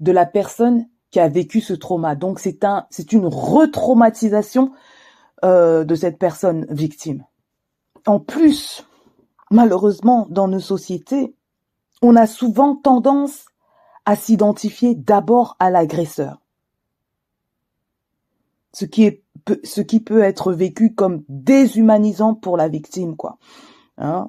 de 0.00 0.12
la 0.12 0.26
personne 0.26 0.88
qui 1.10 1.20
a 1.20 1.28
vécu 1.28 1.60
ce 1.60 1.72
trauma. 1.72 2.14
Donc 2.14 2.40
c'est 2.40 2.64
un, 2.64 2.86
c'est 2.90 3.12
une 3.12 3.26
retraumatisation 3.26 4.72
euh, 5.44 5.84
de 5.84 5.94
cette 5.94 6.18
personne 6.18 6.66
victime. 6.70 7.24
En 8.06 8.20
plus, 8.20 8.86
malheureusement, 9.50 10.26
dans 10.30 10.48
nos 10.48 10.60
sociétés, 10.60 11.34
on 12.02 12.16
a 12.16 12.26
souvent 12.26 12.76
tendance 12.76 13.46
à 14.06 14.16
s'identifier 14.16 14.94
d'abord 14.94 15.56
à 15.58 15.70
l'agresseur. 15.70 16.40
Ce 18.72 18.84
qui 18.84 19.04
est, 19.04 19.22
ce 19.64 19.80
qui 19.80 20.00
peut 20.00 20.22
être 20.22 20.52
vécu 20.52 20.94
comme 20.94 21.24
déshumanisant 21.28 22.34
pour 22.34 22.56
la 22.56 22.68
victime, 22.68 23.16
quoi. 23.16 23.38
Hein 23.98 24.28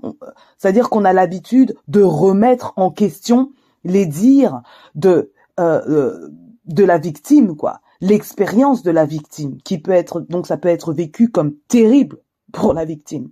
C'est-à-dire 0.57 0.89
qu'on 0.89 1.05
a 1.05 1.13
l'habitude 1.13 1.75
de 1.87 2.01
remettre 2.01 2.73
en 2.75 2.91
question 2.91 3.51
les 3.83 4.05
dires 4.05 4.61
de 4.95 5.31
euh, 5.59 5.81
euh 5.87 6.29
de 6.65 6.83
la 6.83 6.97
victime, 6.97 7.55
quoi. 7.55 7.81
L'expérience 8.01 8.83
de 8.83 8.91
la 8.91 9.05
victime, 9.05 9.57
qui 9.63 9.79
peut 9.79 9.91
être, 9.91 10.21
donc 10.21 10.47
ça 10.47 10.57
peut 10.57 10.69
être 10.69 10.93
vécu 10.93 11.29
comme 11.29 11.55
terrible 11.67 12.19
pour 12.51 12.73
la 12.73 12.85
victime. 12.85 13.29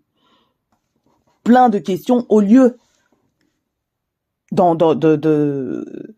Plein 1.43 1.69
de 1.69 1.79
questions 1.79 2.25
au 2.29 2.41
lieu 2.41 2.77
de, 4.51 6.15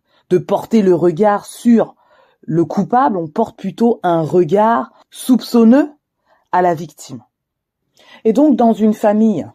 porter 0.47 0.81
le 0.81 0.95
regard 0.95 1.45
sur 1.45 1.95
le 2.41 2.65
coupable, 2.65 3.17
on 3.17 3.27
porte 3.27 3.57
plutôt 3.57 3.99
un 4.03 4.21
regard 4.21 4.91
soupçonneux 5.09 5.91
à 6.51 6.61
la 6.61 6.73
victime. 6.73 7.23
Et 8.23 8.33
donc 8.33 8.55
dans 8.55 8.73
une 8.73 8.93
famille, 8.93 9.47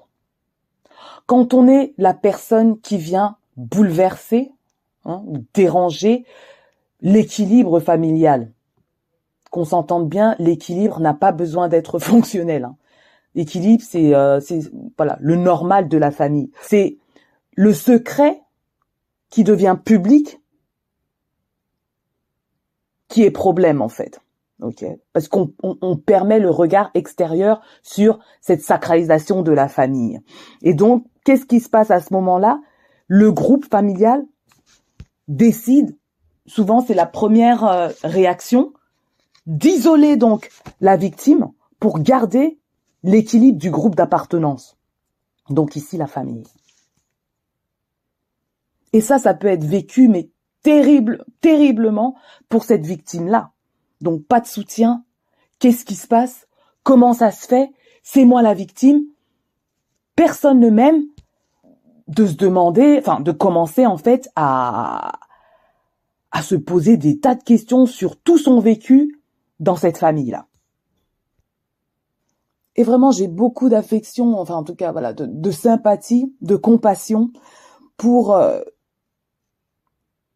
quand 1.26 1.54
on 1.54 1.66
est 1.66 1.94
la 1.98 2.14
personne 2.14 2.78
qui 2.80 2.96
vient 2.96 3.36
bouleverser, 3.56 4.52
hein, 5.04 5.24
déranger 5.54 6.24
l'équilibre 7.00 7.80
familial. 7.80 8.52
Qu'on 9.50 9.64
s'entende 9.64 10.08
bien, 10.08 10.36
l'équilibre 10.38 11.00
n'a 11.00 11.14
pas 11.14 11.32
besoin 11.32 11.68
d'être 11.68 11.98
fonctionnel. 11.98 12.64
Hein. 12.64 12.76
L'équilibre, 13.36 13.84
c'est 13.86 14.14
euh, 14.14 14.40
voilà 14.96 15.16
le 15.20 15.36
normal 15.36 15.88
de 15.88 15.96
la 15.96 16.10
famille. 16.10 16.50
C'est 16.62 16.98
le 17.54 17.72
secret 17.72 18.42
qui 19.30 19.44
devient 19.44 19.76
public 19.82 20.40
qui 23.08 23.22
est 23.22 23.30
problème 23.30 23.80
en 23.80 23.88
fait. 23.88 24.20
Parce 25.12 25.28
qu'on 25.28 25.52
on, 25.62 25.96
permet 25.96 26.40
le 26.40 26.48
regard 26.48 26.90
extérieur 26.94 27.60
sur 27.82 28.18
cette 28.40 28.62
sacralisation 28.62 29.42
de 29.42 29.52
la 29.52 29.68
famille. 29.68 30.18
Et 30.62 30.72
donc, 30.72 31.04
qu'est-ce 31.24 31.44
qui 31.44 31.60
se 31.60 31.68
passe 31.68 31.90
à 31.90 32.00
ce 32.00 32.14
moment-là? 32.14 32.60
Le 33.06 33.30
groupe 33.32 33.66
familial 33.66 34.24
décide 35.28 35.94
souvent 36.46 36.80
c'est 36.80 36.94
la 36.94 37.06
première 37.06 37.64
euh, 37.64 37.88
réaction, 38.02 38.72
d'isoler 39.46 40.16
donc 40.16 40.50
la 40.80 40.96
victime 40.96 41.48
pour 41.78 42.00
garder 42.00 42.58
l'équilibre 43.06 43.58
du 43.58 43.70
groupe 43.70 43.94
d'appartenance. 43.94 44.76
Donc 45.48 45.76
ici 45.76 45.96
la 45.96 46.08
famille. 46.08 46.44
Et 48.92 49.00
ça, 49.00 49.18
ça 49.18 49.32
peut 49.32 49.46
être 49.46 49.64
vécu, 49.64 50.08
mais 50.08 50.30
terrible, 50.62 51.24
terriblement 51.40 52.16
pour 52.48 52.64
cette 52.64 52.84
victime-là. 52.84 53.52
Donc 54.00 54.26
pas 54.26 54.40
de 54.40 54.46
soutien. 54.46 55.04
Qu'est-ce 55.60 55.84
qui 55.84 55.94
se 55.94 56.08
passe? 56.08 56.48
Comment 56.82 57.14
ça 57.14 57.30
se 57.30 57.46
fait? 57.46 57.70
C'est 58.02 58.24
moi 58.24 58.42
la 58.42 58.54
victime. 58.54 59.02
Personne 60.16 60.60
ne 60.60 60.68
m'aime. 60.68 61.04
De 62.08 62.26
se 62.26 62.34
demander, 62.34 62.98
enfin 62.98 63.20
de 63.20 63.32
commencer 63.32 63.86
en 63.86 63.98
fait 63.98 64.28
à, 64.36 65.18
à 66.30 66.42
se 66.42 66.54
poser 66.54 66.96
des 66.96 67.18
tas 67.18 67.34
de 67.34 67.42
questions 67.42 67.86
sur 67.86 68.16
tout 68.16 68.38
son 68.38 68.60
vécu 68.60 69.20
dans 69.58 69.76
cette 69.76 69.98
famille-là. 69.98 70.46
Et 72.76 72.82
vraiment, 72.82 73.10
j'ai 73.10 73.28
beaucoup 73.28 73.68
d'affection, 73.68 74.38
enfin 74.38 74.54
en 74.54 74.62
tout 74.62 74.74
cas, 74.74 74.92
voilà, 74.92 75.12
de, 75.12 75.50
sympathie, 75.50 76.34
de 76.42 76.56
compassion 76.56 77.30
pour 77.96 78.34
euh, 78.34 78.60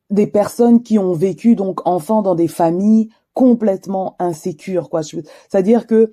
des 0.08 0.26
personnes 0.26 0.82
qui 0.82 0.98
ont 0.98 1.12
vécu 1.12 1.54
donc 1.54 1.86
enfants 1.86 2.22
dans 2.22 2.34
des 2.34 2.48
familles 2.48 3.10
complètement 3.34 4.16
insécures, 4.18 4.88
quoi. 4.88 5.02
C'est-à-dire 5.02 5.86
que 5.86 6.10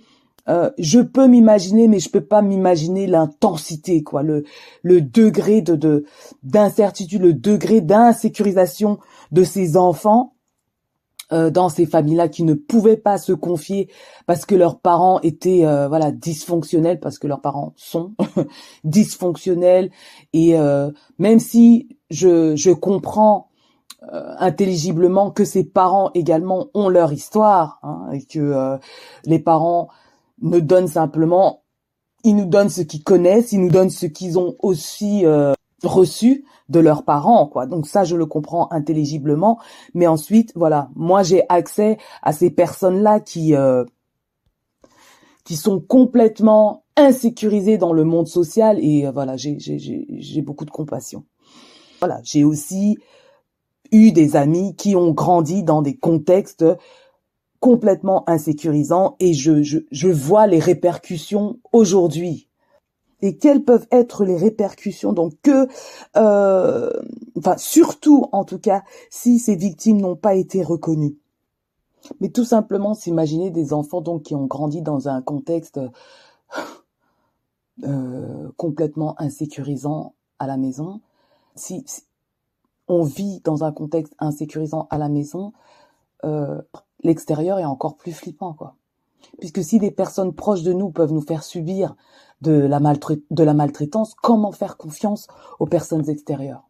euh, 0.49 0.69
je 0.77 0.99
peux 0.99 1.27
m'imaginer, 1.27 1.87
mais 1.87 1.99
je 1.99 2.09
peux 2.09 2.23
pas 2.23 2.41
m'imaginer 2.41 3.07
l'intensité, 3.07 4.03
quoi, 4.03 4.21
le 4.21 4.43
le 4.81 5.01
degré 5.01 5.61
de 5.61 6.05
d'incertitude, 6.43 7.21
le 7.21 7.33
degré 7.33 7.81
d'insécurisation 7.81 8.99
de 9.31 9.43
ces 9.43 9.77
enfants 9.77 10.36
euh, 11.33 11.49
dans 11.49 11.67
ces 11.67 11.85
familles-là 11.85 12.29
qui 12.29 12.43
ne 12.43 12.53
pouvaient 12.53 12.95
pas 12.95 13.17
se 13.17 13.33
confier 13.33 13.89
parce 14.27 14.45
que 14.45 14.55
leurs 14.55 14.79
parents 14.79 15.19
étaient 15.21 15.65
euh, 15.65 15.89
voilà 15.89 16.11
dysfonctionnels 16.11 17.01
parce 17.01 17.19
que 17.19 17.27
leurs 17.27 17.41
parents 17.41 17.73
sont 17.75 18.13
dysfonctionnels. 18.85 19.91
Et 20.31 20.57
euh, 20.57 20.89
même 21.19 21.39
si 21.39 21.89
je 22.09 22.55
je 22.55 22.71
comprends 22.71 23.49
intelligiblement 24.39 25.31
que 25.31 25.43
ces 25.43 25.65
parents 25.65 26.11
également 26.13 26.67
ont 26.73 26.87
leur 26.87 27.11
histoire 27.11 27.79
hein, 27.83 28.07
et 28.13 28.23
que 28.23 28.77
les 29.25 29.39
parents 29.39 29.89
ne 30.41 30.59
donnent 30.59 30.87
simplement 30.87 31.63
ils 32.23 32.35
nous 32.35 32.45
donnent 32.45 32.69
ce 32.69 32.83
qu'ils 32.83 33.03
connaissent 33.03 33.51
ils 33.51 33.59
nous 33.59 33.71
donnent 33.71 33.89
ce 33.89 34.05
qu'ils 34.05 34.37
ont 34.37 34.55
aussi 34.59 35.25
reçu 35.83 36.45
de 36.69 36.79
leurs 36.79 37.03
parents, 37.03 37.47
quoi. 37.47 37.65
Donc 37.65 37.87
ça, 37.87 38.03
je 38.03 38.15
le 38.15 38.25
comprends 38.25 38.71
intelligiblement. 38.71 39.59
Mais 39.93 40.07
ensuite, 40.07 40.51
voilà, 40.55 40.89
moi 40.95 41.23
j'ai 41.23 41.43
accès 41.49 41.97
à 42.21 42.33
ces 42.33 42.49
personnes-là 42.49 43.19
qui 43.19 43.55
euh, 43.55 43.85
qui 45.43 45.55
sont 45.55 45.79
complètement 45.79 46.83
insécurisées 46.97 47.77
dans 47.77 47.93
le 47.93 48.03
monde 48.03 48.27
social 48.27 48.79
et 48.81 49.07
euh, 49.07 49.11
voilà, 49.11 49.37
j'ai 49.37 49.57
j'ai 49.59 50.41
beaucoup 50.41 50.65
de 50.65 50.71
compassion. 50.71 51.25
Voilà, 51.99 52.19
j'ai 52.23 52.43
aussi 52.43 52.97
eu 53.91 54.11
des 54.11 54.35
amis 54.35 54.75
qui 54.75 54.95
ont 54.95 55.11
grandi 55.11 55.63
dans 55.63 55.81
des 55.81 55.95
contextes 55.95 56.65
complètement 57.59 58.29
insécurisants 58.29 59.15
et 59.19 59.33
je, 59.33 59.63
je, 59.63 59.79
je 59.89 60.09
vois 60.09 60.45
les 60.45 60.59
répercussions 60.59 61.59
aujourd'hui 61.71 62.46
et 63.21 63.37
quelles 63.37 63.63
peuvent 63.63 63.87
être 63.91 64.25
les 64.25 64.37
répercussions. 64.37 65.13
Donc 65.13 65.33
que, 65.41 65.67
euh, 66.15 66.91
enfin 67.37 67.57
surtout 67.57 68.27
en 68.31 68.43
tout 68.43 68.59
cas, 68.59 68.83
si 69.09 69.39
ces 69.39 69.55
victimes 69.55 70.01
n'ont 70.01 70.15
pas 70.15 70.35
été 70.35 70.63
reconnues. 70.63 71.17
Mais 72.21 72.29
tout 72.29 72.45
simplement 72.45 72.93
s'imaginer 72.93 73.49
des 73.49 73.73
enfants 73.73 74.01
donc 74.01 74.23
qui 74.23 74.35
ont 74.35 74.45
grandi 74.45 74.81
dans 74.81 75.09
un 75.09 75.21
contexte 75.21 75.79
euh, 77.83 78.49
complètement 78.57 79.19
insécurisant 79.21 80.13
à 80.39 80.47
la 80.47 80.57
maison. 80.57 81.01
Si, 81.55 81.85
on 82.87 83.03
vit 83.03 83.41
dans 83.43 83.63
un 83.63 83.71
contexte 83.71 84.15
insécurisant 84.19 84.87
à 84.89 84.97
la 84.97 85.09
maison, 85.09 85.53
euh, 86.23 86.61
l'extérieur 87.03 87.59
est 87.59 87.65
encore 87.65 87.95
plus 87.97 88.13
flippant, 88.13 88.53
quoi. 88.53 88.75
Puisque 89.39 89.63
si 89.63 89.77
des 89.77 89.91
personnes 89.91 90.33
proches 90.33 90.63
de 90.63 90.73
nous 90.73 90.89
peuvent 90.89 91.11
nous 91.11 91.21
faire 91.21 91.43
subir 91.43 91.95
de 92.41 92.51
la, 92.51 92.79
maltraitance, 92.79 94.13
comment 94.21 94.51
faire 94.51 94.77
confiance 94.77 95.27
aux 95.59 95.65
personnes 95.65 96.09
extérieures 96.09 96.67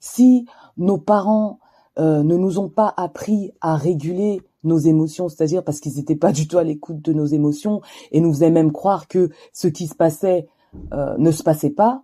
Si 0.00 0.46
nos 0.76 0.98
parents 0.98 1.58
euh, 1.98 2.22
ne 2.22 2.36
nous 2.36 2.58
ont 2.58 2.68
pas 2.68 2.92
appris 2.96 3.52
à 3.60 3.76
réguler 3.76 4.42
nos 4.62 4.78
émotions, 4.78 5.28
c'est-à-dire 5.28 5.62
parce 5.62 5.80
qu'ils 5.80 5.96
n'étaient 5.96 6.16
pas 6.16 6.32
du 6.38 6.48
tout 6.48 6.58
à 6.58 6.64
l'écoute 6.64 7.02
de 7.02 7.12
nos 7.12 7.26
émotions 7.26 7.80
et 8.12 8.20
nous 8.20 8.32
faisaient 8.32 8.50
même 8.50 8.72
croire 8.72 9.08
que 9.08 9.30
ce 9.52 9.68
qui 9.68 9.86
se 9.86 9.94
passait 9.94 10.48
euh, 10.92 11.16
ne 11.18 11.30
se 11.30 11.42
passait 11.42 11.70
pas, 11.70 12.02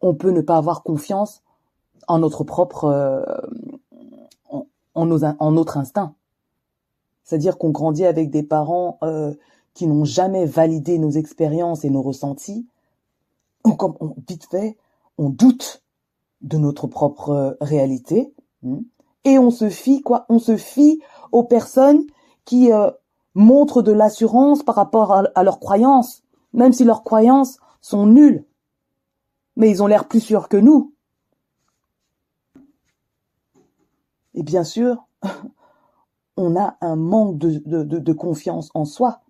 on 0.00 0.14
peut 0.14 0.30
ne 0.30 0.42
pas 0.42 0.56
avoir 0.56 0.82
confiance 0.82 1.42
en 2.08 2.18
notre 2.18 2.44
propre, 2.44 2.84
euh, 2.84 3.24
en, 4.94 5.06
notre 5.06 5.78
instinct. 5.78 6.14
C'est-à-dire 7.24 7.56
qu'on 7.58 7.70
grandit 7.70 8.04
avec 8.04 8.30
des 8.30 8.42
parents 8.42 8.98
qui 9.76 9.86
n'ont 9.86 10.06
jamais 10.06 10.46
validé 10.46 10.98
nos 10.98 11.10
expériences 11.10 11.84
et 11.84 11.90
nos 11.90 12.00
ressentis. 12.00 12.66
Donc, 13.66 13.82
on, 13.82 14.16
vite 14.26 14.46
fait, 14.50 14.78
on 15.18 15.28
doute 15.28 15.84
de 16.40 16.56
notre 16.56 16.86
propre 16.86 17.30
euh, 17.30 17.52
réalité 17.60 18.32
hein, 18.66 18.80
et 19.24 19.38
on 19.38 19.50
se 19.50 19.68
fie 19.68 20.00
quoi 20.00 20.24
On 20.30 20.38
se 20.38 20.56
fie 20.56 21.02
aux 21.30 21.44
personnes 21.44 22.04
qui 22.46 22.72
euh, 22.72 22.90
montrent 23.34 23.82
de 23.82 23.92
l'assurance 23.92 24.62
par 24.62 24.76
rapport 24.76 25.12
à, 25.12 25.42
leurs 25.42 25.60
croyances, 25.60 26.22
même 26.54 26.72
si 26.72 26.84
leurs 26.84 27.04
croyances 27.04 27.58
sont 27.82 28.06
nulles. 28.06 28.46
Mais 29.56 29.68
ils 29.68 29.82
ont 29.82 29.86
l'air 29.86 30.08
plus 30.08 30.20
sûrs 30.20 30.48
que 30.48 30.56
nous. 30.56 30.94
Et 34.32 34.42
bien 34.42 34.64
sûr, 34.64 35.06
on 36.38 36.56
a 36.56 36.78
un 36.80 36.96
manque 36.96 37.36
de, 37.36 38.12
confiance 38.14 38.70
en 38.72 38.86
soi. 38.86 39.20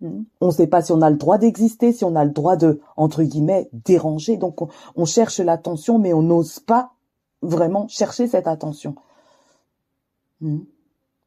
Hmm. 0.00 0.22
On 0.40 0.46
ne 0.46 0.52
sait 0.52 0.66
pas 0.66 0.82
si 0.82 0.92
on 0.92 1.02
a 1.02 1.10
le 1.10 1.16
droit 1.16 1.38
d'exister, 1.38 1.92
si 1.92 2.04
on 2.04 2.14
a 2.14 2.24
le 2.24 2.30
droit 2.30 2.56
de, 2.56 2.80
entre 2.96 3.22
guillemets, 3.22 3.68
déranger. 3.72 4.36
Donc 4.36 4.60
on, 4.94 5.04
cherche 5.04 5.40
l'attention, 5.40 5.98
mais 5.98 6.12
on 6.12 6.22
n'ose 6.22 6.60
pas 6.60 6.92
vraiment 7.42 7.88
chercher 7.88 8.28
cette 8.28 8.46
attention. 8.46 8.94
Hmm. 10.40 10.60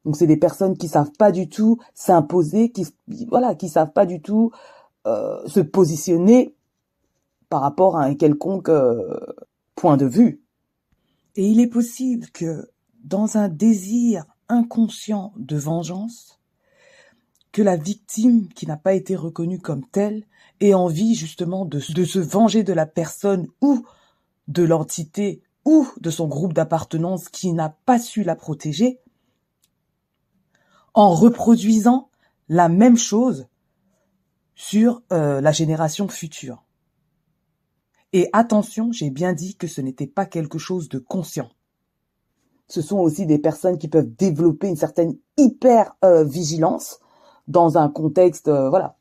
Donc 0.04 0.16
c'est 0.16 0.26
des 0.26 0.36
personnes 0.36 0.76
qui 0.76 0.88
savent 0.88 1.12
pas 1.12 1.32
du 1.32 1.48
tout 1.48 1.78
s'imposer, 1.94 2.70
qui 2.70 2.86
voilà, 3.28 3.54
qui 3.54 3.68
savent 3.68 3.92
pas 3.92 4.06
du 4.06 4.20
tout 4.20 4.50
euh, 5.06 5.46
se 5.46 5.60
positionner 5.60 6.54
par 7.48 7.60
rapport 7.60 7.96
à 7.96 8.04
un 8.04 8.14
quelconque 8.14 8.70
euh, 8.70 9.18
point 9.74 9.96
de 9.96 10.06
vue. 10.06 10.42
Et 11.36 11.46
il 11.46 11.60
est 11.60 11.68
possible 11.68 12.28
que 12.30 12.70
dans 13.04 13.36
un 13.36 13.48
désir 13.48 14.24
inconscient 14.48 15.32
de 15.36 15.56
vengeance, 15.56 16.41
que 17.52 17.62
la 17.62 17.76
victime 17.76 18.48
qui 18.48 18.66
n'a 18.66 18.76
pas 18.76 18.94
été 18.94 19.14
reconnue 19.14 19.60
comme 19.60 19.86
telle 19.86 20.24
ait 20.60 20.74
envie 20.74 21.14
justement 21.14 21.64
de, 21.64 21.78
se 21.80 22.18
venger 22.18 22.62
de 22.64 22.72
la 22.72 22.86
personne 22.86 23.46
ou 23.60 23.84
de 24.48 24.62
l'entité 24.62 25.42
ou 25.64 25.86
de 26.00 26.10
son 26.10 26.26
groupe 26.26 26.54
d'appartenance 26.54 27.28
qui 27.28 27.52
n'a 27.52 27.76
pas 27.84 27.98
su 27.98 28.24
la 28.24 28.34
protéger, 28.34 28.98
en 30.94 31.14
reproduisant 31.14 32.10
la 32.48 32.68
même 32.68 32.96
chose 32.96 33.46
sur 34.54 35.02
euh, 35.12 35.40
la 35.40 35.52
génération 35.52 36.08
future. 36.08 36.64
Et 38.12 38.28
attention, 38.32 38.92
j'ai 38.92 39.10
bien 39.10 39.32
dit 39.32 39.56
que 39.56 39.66
ce 39.66 39.80
n'était 39.80 40.06
pas 40.06 40.26
quelque 40.26 40.58
chose 40.58 40.88
de 40.88 40.98
conscient 40.98 41.50
ce 42.72 42.80
sont 42.80 43.00
aussi 43.00 43.26
des 43.26 43.38
personnes 43.38 43.76
qui 43.76 43.86
peuvent 43.86 44.14
développer 44.16 44.66
une 44.66 44.76
certaine 44.76 45.14
hyper 45.36 45.94
euh, 46.06 46.24
vigilance 46.24 47.00
dans 47.52 47.78
un 47.78 47.88
contexte 47.88 48.48
euh, 48.48 48.68
voilà 48.68 48.96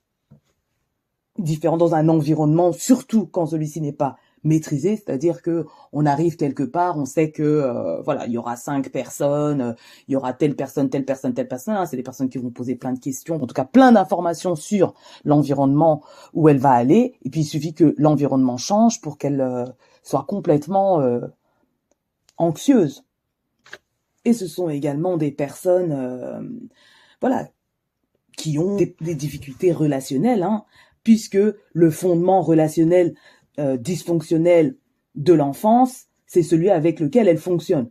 différent 1.39 1.77
dans 1.77 1.95
un 1.95 2.09
environnement 2.09 2.71
surtout 2.71 3.25
quand 3.25 3.47
celui-ci 3.47 3.81
n'est 3.81 3.93
pas 3.93 4.17
maîtrisé 4.43 4.95
c'est-à-dire 4.95 5.41
que 5.41 5.65
on 5.93 6.05
arrive 6.05 6.35
quelque 6.35 6.63
part 6.63 6.97
on 6.97 7.05
sait 7.05 7.31
que 7.31 7.43
euh, 7.43 8.01
voilà 8.01 8.27
il 8.27 8.33
y 8.33 8.37
aura 8.37 8.55
cinq 8.55 8.89
personnes 8.91 9.75
il 10.07 10.13
y 10.13 10.15
aura 10.15 10.33
telle 10.33 10.55
personne 10.55 10.89
telle 10.89 11.05
personne 11.05 11.33
telle 11.33 11.47
personne 11.47 11.75
hein, 11.75 11.85
c'est 11.85 11.97
des 11.97 12.03
personnes 12.03 12.29
qui 12.29 12.37
vont 12.37 12.49
poser 12.49 12.75
plein 12.75 12.93
de 12.93 12.99
questions 12.99 13.35
en 13.41 13.47
tout 13.47 13.53
cas 13.53 13.65
plein 13.65 13.91
d'informations 13.91 14.55
sur 14.55 14.93
l'environnement 15.23 16.03
où 16.33 16.49
elle 16.49 16.59
va 16.59 16.71
aller 16.71 17.15
et 17.23 17.29
puis 17.29 17.41
il 17.41 17.45
suffit 17.45 17.73
que 17.73 17.95
l'environnement 17.97 18.57
change 18.57 19.01
pour 19.01 19.17
qu'elle 19.17 19.73
soit 20.03 20.25
complètement 20.27 21.01
anxieuse. 22.41 23.05
Et 24.25 24.33
ce 24.33 24.47
sont 24.47 24.69
également 24.69 25.17
des 25.17 25.31
personnes, 25.31 25.91
euh, 25.91 26.41
voilà, 27.21 27.47
qui 28.37 28.57
ont 28.57 28.77
des, 28.77 29.15
difficultés 29.15 29.71
relationnelles, 29.71 30.43
hein, 30.43 30.65
puisque 31.03 31.37
le 31.73 31.91
fondement 31.91 32.41
relationnel 32.41 33.15
euh, 33.59 33.77
dysfonctionnel 33.77 34.77
de 35.15 35.33
l'enfance, 35.33 36.05
c'est 36.25 36.43
celui 36.43 36.69
avec 36.69 36.99
lequel 36.99 37.27
elle 37.27 37.37
fonctionne. 37.37 37.89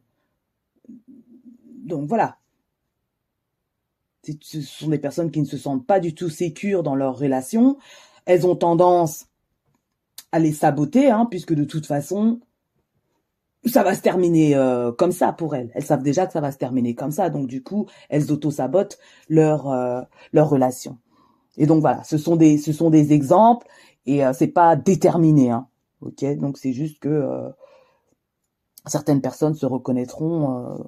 Donc 1.84 2.08
voilà. 2.08 2.38
Ce 4.42 4.60
sont 4.60 4.88
des 4.88 4.98
personnes 4.98 5.30
qui 5.30 5.40
ne 5.40 5.46
se 5.46 5.56
sentent 5.56 5.86
pas 5.86 5.98
du 5.98 6.14
tout 6.14 6.28
sécures 6.28 6.82
dans 6.82 6.94
leurs 6.94 7.18
relations. 7.18 7.78
Elles 8.26 8.46
ont 8.46 8.56
tendance 8.56 9.26
à 10.32 10.38
les 10.38 10.52
saboter, 10.52 11.10
hein, 11.10 11.26
puisque 11.28 11.54
de 11.54 11.64
toute 11.64 11.86
façon, 11.86 12.40
ça 13.66 13.82
va 13.82 13.94
se 13.94 14.00
terminer 14.00 14.56
euh, 14.56 14.92
comme 14.92 15.12
ça 15.12 15.32
pour 15.32 15.54
elles. 15.54 15.70
Elles 15.74 15.84
savent 15.84 16.02
déjà 16.02 16.26
que 16.26 16.32
ça 16.32 16.40
va 16.40 16.52
se 16.52 16.58
terminer 16.58 16.94
comme 16.94 17.10
ça, 17.10 17.30
donc 17.30 17.46
du 17.46 17.62
coup, 17.62 17.86
elles 18.08 18.32
auto-sabotent 18.32 18.98
leur 19.28 19.68
euh, 19.70 20.02
leur 20.32 20.48
relation. 20.48 20.98
Et 21.56 21.66
donc 21.66 21.80
voilà, 21.80 22.02
ce 22.04 22.18
sont 22.18 22.36
des 22.36 22.58
ce 22.58 22.72
sont 22.72 22.90
des 22.90 23.12
exemples 23.12 23.66
et 24.06 24.24
euh, 24.24 24.32
c'est 24.32 24.48
pas 24.48 24.76
déterminé, 24.76 25.50
hein. 25.50 25.68
Ok, 26.00 26.24
donc 26.38 26.56
c'est 26.58 26.72
juste 26.72 26.98
que 27.00 27.08
euh, 27.08 27.50
certaines 28.86 29.20
personnes 29.20 29.54
se 29.54 29.66
reconnaîtront 29.66 30.78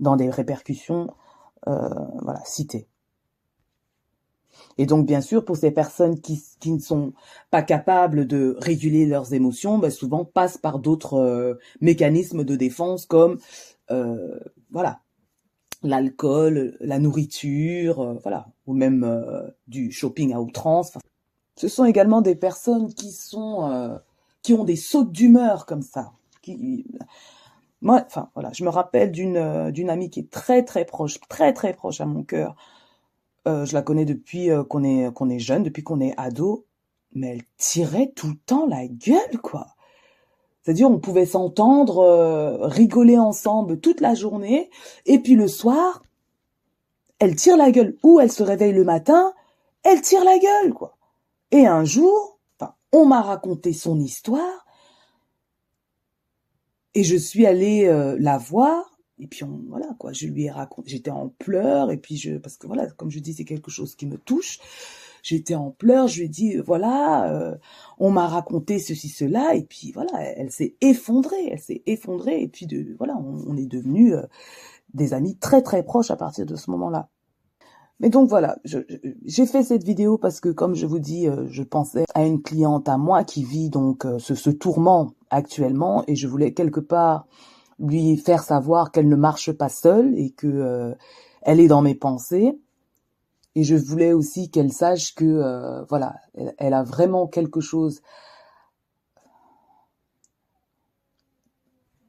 dans 0.00 0.16
des 0.16 0.28
répercussions, 0.30 1.08
voilà, 1.66 2.40
citées. 2.44 2.88
Et 4.78 4.86
donc, 4.86 5.06
bien 5.06 5.20
sûr, 5.20 5.44
pour 5.44 5.56
ces 5.56 5.70
personnes 5.70 6.20
qui, 6.20 6.42
qui 6.60 6.72
ne 6.72 6.78
sont 6.78 7.12
pas 7.50 7.62
capables 7.62 8.26
de 8.26 8.56
réguler 8.58 9.06
leurs 9.06 9.34
émotions, 9.34 9.78
ben, 9.78 9.90
souvent 9.90 10.24
passent 10.24 10.58
par 10.58 10.78
d'autres 10.78 11.14
euh, 11.14 11.54
mécanismes 11.80 12.44
de 12.44 12.56
défense 12.56 13.06
comme, 13.06 13.38
euh, 13.90 14.38
voilà, 14.70 15.00
l'alcool, 15.82 16.76
la 16.80 16.98
nourriture, 16.98 18.00
euh, 18.00 18.14
voilà, 18.22 18.46
ou 18.66 18.74
même 18.74 19.52
du 19.66 19.90
shopping 19.90 20.32
à 20.32 20.40
outrance. 20.40 20.92
ce 21.56 21.68
sont 21.68 21.84
également 21.84 22.22
des 22.22 22.36
personnes 22.36 22.92
qui 22.94 23.12
sont, 23.12 23.98
qui 24.42 24.54
ont 24.54 24.64
des 24.64 24.76
sautes 24.76 25.12
d'humeur 25.12 25.66
comme 25.66 25.82
ça, 25.82 26.12
moi, 27.80 28.04
enfin 28.06 28.30
voilà, 28.34 28.52
je 28.52 28.64
me 28.64 28.68
rappelle 28.68 29.10
d'une 29.10 29.70
d'une 29.72 29.90
amie 29.90 30.08
qui 30.10 30.20
est 30.20 30.30
très 30.30 30.64
très 30.64 30.84
proche, 30.84 31.18
très 31.28 31.52
très 31.52 31.72
proche 31.72 32.00
à 32.00 32.06
mon 32.06 32.22
cœur. 32.22 32.56
Euh, 33.48 33.64
je 33.64 33.74
la 33.74 33.82
connais 33.82 34.04
depuis 34.04 34.50
euh, 34.50 34.64
qu'on 34.64 34.84
est 34.84 35.12
qu'on 35.12 35.28
est 35.28 35.38
jeune, 35.38 35.62
depuis 35.62 35.82
qu'on 35.82 36.00
est 36.00 36.14
ado, 36.16 36.66
mais 37.12 37.28
elle 37.28 37.42
tirait 37.56 38.12
tout 38.14 38.28
le 38.28 38.36
temps 38.46 38.66
la 38.66 38.86
gueule, 38.86 39.38
quoi. 39.42 39.68
C'est-à-dire, 40.62 40.88
on 40.88 41.00
pouvait 41.00 41.26
s'entendre, 41.26 42.60
rigoler 42.62 43.18
ensemble 43.18 43.80
toute 43.80 44.00
la 44.00 44.14
journée, 44.14 44.70
et 45.06 45.18
puis 45.18 45.34
le 45.34 45.48
soir, 45.48 46.04
elle 47.18 47.34
tire 47.34 47.56
la 47.56 47.72
gueule. 47.72 47.96
Ou 48.04 48.20
elle 48.20 48.30
se 48.30 48.44
réveille 48.44 48.72
le 48.72 48.84
matin, 48.84 49.32
elle 49.82 50.00
tire 50.02 50.24
la 50.24 50.38
gueule, 50.38 50.72
quoi. 50.72 50.96
Et 51.50 51.66
un 51.66 51.84
jour, 51.84 52.38
on 52.92 53.06
m'a 53.06 53.22
raconté 53.22 53.72
son 53.72 53.98
histoire, 53.98 54.66
et 56.94 57.04
je 57.04 57.16
suis 57.16 57.46
allée 57.46 57.86
euh, 57.86 58.16
la 58.18 58.38
voir, 58.38 58.91
et 59.22 59.28
puis 59.28 59.44
on, 59.44 59.60
voilà 59.68 59.86
quoi, 59.98 60.12
je 60.12 60.26
lui 60.26 60.44
ai 60.44 60.50
raconté, 60.50 60.90
j'étais 60.90 61.10
en 61.10 61.28
pleurs, 61.28 61.92
et 61.92 61.96
puis 61.96 62.16
je, 62.16 62.38
parce 62.38 62.56
que 62.56 62.66
voilà, 62.66 62.88
comme 62.90 63.10
je 63.10 63.20
dis, 63.20 63.32
c'est 63.32 63.44
quelque 63.44 63.70
chose 63.70 63.94
qui 63.94 64.06
me 64.06 64.18
touche. 64.18 64.58
J'étais 65.22 65.54
en 65.54 65.70
pleurs, 65.70 66.08
je 66.08 66.18
lui 66.18 66.24
ai 66.26 66.28
dit, 66.28 66.56
voilà, 66.56 67.32
euh, 67.32 67.56
on 67.98 68.10
m'a 68.10 68.26
raconté 68.26 68.80
ceci, 68.80 69.08
cela, 69.08 69.54
et 69.54 69.62
puis 69.62 69.92
voilà, 69.92 70.20
elle, 70.20 70.50
s'est 70.50 70.74
effondrée, 70.80 71.50
elle 71.52 71.60
s'est 71.60 71.82
effondrée, 71.86 72.42
et 72.42 72.48
puis 72.48 72.66
de, 72.66 72.96
voilà, 72.98 73.16
on, 73.16 73.56
est 73.56 73.66
devenus 73.66 74.14
euh, 74.14 74.22
des 74.92 75.14
amis 75.14 75.36
très 75.36 75.62
très 75.62 75.84
proches 75.84 76.10
à 76.10 76.16
partir 76.16 76.44
de 76.44 76.56
ce 76.56 76.68
moment-là. 76.72 77.08
Mais 78.00 78.10
donc 78.10 78.28
voilà, 78.28 78.58
j'ai 78.64 79.46
fait 79.46 79.62
cette 79.62 79.84
vidéo 79.84 80.18
parce 80.18 80.40
que 80.40 80.48
comme 80.48 80.74
je 80.74 80.86
vous 80.86 80.98
dis, 80.98 81.28
je 81.46 81.62
pensais 81.62 82.04
à 82.14 82.24
une 82.24 82.42
cliente 82.42 82.88
à 82.88 82.96
moi 82.96 83.22
qui 83.22 83.44
vit 83.44 83.70
donc 83.70 84.04
ce 84.18 84.50
tourment 84.50 85.12
actuellement 85.30 86.02
et 86.08 86.16
je 86.16 86.26
voulais 86.26 86.52
quelque 86.52 86.80
part 86.80 87.28
lui 87.78 88.16
faire 88.16 88.42
savoir 88.42 88.90
qu'elle 88.90 89.08
ne 89.08 89.16
marche 89.16 89.52
pas 89.52 89.68
seule 89.68 90.18
et 90.18 90.30
que 90.30 90.46
euh, 90.46 90.94
elle 91.42 91.60
est 91.60 91.68
dans 91.68 91.82
mes 91.82 91.94
pensées. 91.94 92.58
Et 93.54 93.64
je 93.64 93.76
voulais 93.76 94.12
aussi 94.12 94.50
qu'elle 94.50 94.72
sache 94.72 95.14
que 95.14 95.24
euh, 95.24 95.84
voilà 95.84 96.16
elle, 96.58 96.74
a 96.74 96.82
vraiment 96.82 97.26
quelque 97.26 97.60
chose 97.60 98.00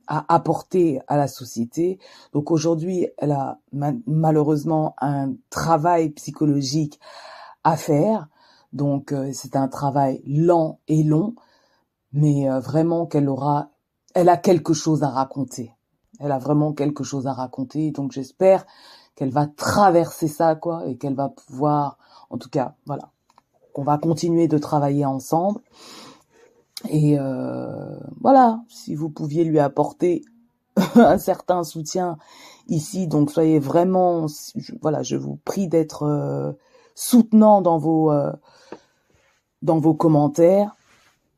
à 0.08 0.26
apporter 0.34 1.02
à 1.08 1.18
la 1.18 1.28
société. 1.28 2.00
Donc 2.32 2.52
aujourd'hui 2.52 3.08
elle 3.18 3.32
a 3.32 3.60
malheureusement 4.06 4.96
un 5.02 5.34
travail 5.50 6.12
psychologique 6.12 7.00
à 7.64 7.78
faire. 7.78 8.28
Donc 8.72 9.12
euh, 9.12 9.32
c'est 9.34 9.56
un 9.56 9.68
travail 9.68 10.22
lent 10.26 10.80
et 10.88 11.04
long 11.04 11.36
mais 12.14 12.48
vraiment 12.60 13.08
qu'elle 13.08 13.28
aura, 13.28 13.73
elle 14.14 14.30
a 14.30 14.38
quelque 14.38 14.74
chose 14.74 15.04
à 15.04 15.10
raconter. 15.10 15.74
Elle 16.20 16.32
a 16.32 16.38
vraiment 16.38 16.74
quelque 16.74 17.04
chose 17.04 17.28
à 17.28 17.34
raconter, 17.34 17.92
donc 17.92 18.12
j'espère 18.12 18.66
qu'elle 19.16 19.32
va 19.32 19.48
traverser 19.48 20.28
ça, 20.28 20.56
quoi, 20.56 20.86
et 20.88 20.98
qu'elle 20.98 21.16
va 21.16 21.30
pouvoir, 21.30 21.98
en 22.30 22.38
tout 22.38 22.50
cas, 22.50 22.76
voilà, 22.86 23.12
qu'on 23.74 23.84
va 23.84 23.98
continuer 23.98 24.48
de 24.48 24.58
travailler 24.58 25.06
ensemble. 25.06 25.62
Et 26.90 27.18
euh, 27.20 27.98
voilà, 28.22 28.62
si 28.68 28.96
vous 28.96 29.10
pouviez 29.10 29.44
lui 29.44 29.60
apporter 29.60 30.24
un 30.96 31.18
certain 31.18 31.64
soutien 31.64 32.18
ici, 32.68 33.08
donc 33.08 33.32
soyez 33.32 33.60
vraiment, 33.60 34.28
voilà, 34.82 35.04
je 35.04 35.16
vous 35.16 35.40
prie 35.44 35.68
d'être 35.68 36.04
euh, 36.04 36.52
soutenant 36.96 37.62
dans 37.62 37.78
vos 37.78 38.12
dans 39.64 39.80
vos 39.80 39.94
commentaires 39.94 40.76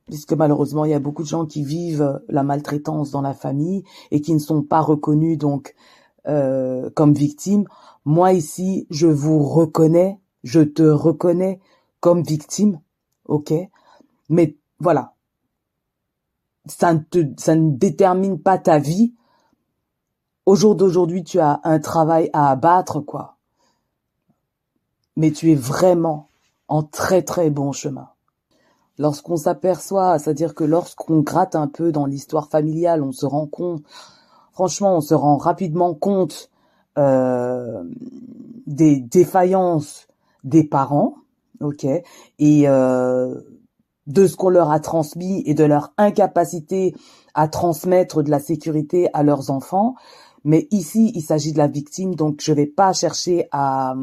puisque 0.06 0.32
malheureusement 0.32 0.84
il 0.84 0.92
y 0.92 0.94
a 0.94 1.00
beaucoup 1.00 1.22
de 1.22 1.28
gens 1.28 1.46
qui 1.46 1.64
vivent 1.64 2.20
la 2.28 2.42
maltraitance 2.42 3.10
dans 3.10 3.22
la 3.22 3.34
famille 3.34 3.84
et 4.10 4.20
qui 4.20 4.32
ne 4.34 4.38
sont 4.38 4.62
pas 4.62 4.80
reconnus 4.80 5.38
donc 5.38 5.74
euh, 6.26 6.90
comme 6.90 7.12
victimes. 7.12 7.66
Moi 8.04 8.32
ici, 8.32 8.86
je 8.90 9.06
vous 9.06 9.42
reconnais, 9.42 10.20
je 10.44 10.60
te 10.60 10.82
reconnais 10.82 11.60
comme 12.00 12.22
victime, 12.22 12.80
ok? 13.26 13.52
Mais 14.28 14.56
voilà, 14.78 15.14
ça 16.66 16.94
ne, 16.94 16.98
te, 16.98 17.18
ça 17.36 17.54
ne 17.54 17.70
détermine 17.70 18.40
pas 18.40 18.58
ta 18.58 18.78
vie. 18.78 19.14
Au 20.46 20.54
jour 20.54 20.76
d'aujourd'hui, 20.76 21.24
tu 21.24 21.40
as 21.40 21.60
un 21.64 21.80
travail 21.80 22.30
à 22.32 22.50
abattre, 22.50 23.00
quoi. 23.00 23.36
Mais 25.16 25.32
tu 25.32 25.50
es 25.50 25.56
vraiment 25.56 26.28
en 26.68 26.82
très 26.82 27.22
très 27.22 27.50
bon 27.50 27.72
chemin 27.72 28.08
lorsqu'on 28.98 29.36
s'aperçoit, 29.36 30.18
c'est-à-dire 30.18 30.54
que 30.54 30.64
lorsqu'on 30.64 31.20
gratte 31.20 31.54
un 31.54 31.68
peu 31.68 31.92
dans 31.92 32.06
l'histoire 32.06 32.48
familiale, 32.48 33.02
on 33.02 33.12
se 33.12 33.26
rend 33.26 33.46
compte, 33.46 33.82
franchement, 34.52 34.96
on 34.96 35.00
se 35.00 35.14
rend 35.14 35.36
rapidement 35.36 35.94
compte 35.94 36.50
euh, 36.98 37.82
des 38.66 39.00
défaillances 39.00 40.06
des 40.44 40.64
parents, 40.64 41.16
ok, 41.60 41.84
et 42.38 42.68
euh, 42.68 43.34
de 44.06 44.26
ce 44.26 44.36
qu'on 44.36 44.48
leur 44.48 44.70
a 44.70 44.80
transmis 44.80 45.42
et 45.44 45.54
de 45.54 45.64
leur 45.64 45.92
incapacité 45.98 46.94
à 47.34 47.48
transmettre 47.48 48.22
de 48.22 48.30
la 48.30 48.38
sécurité 48.38 49.08
à 49.12 49.22
leurs 49.22 49.50
enfants. 49.50 49.94
Mais 50.44 50.68
ici, 50.70 51.10
il 51.16 51.22
s'agit 51.22 51.52
de 51.52 51.58
la 51.58 51.66
victime, 51.66 52.14
donc 52.14 52.40
je 52.40 52.52
vais 52.52 52.66
pas 52.66 52.92
chercher 52.92 53.48
à 53.50 53.94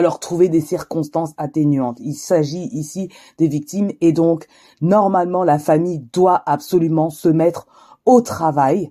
leur 0.00 0.18
trouver 0.18 0.48
des 0.48 0.60
circonstances 0.60 1.32
atténuantes. 1.36 1.98
Il 2.00 2.14
s'agit 2.14 2.68
ici 2.72 3.10
des 3.38 3.48
victimes 3.48 3.90
et 4.00 4.12
donc 4.12 4.46
normalement 4.80 5.44
la 5.44 5.58
famille 5.58 6.00
doit 6.12 6.42
absolument 6.46 7.10
se 7.10 7.28
mettre 7.28 7.66
au 8.06 8.20
travail 8.20 8.90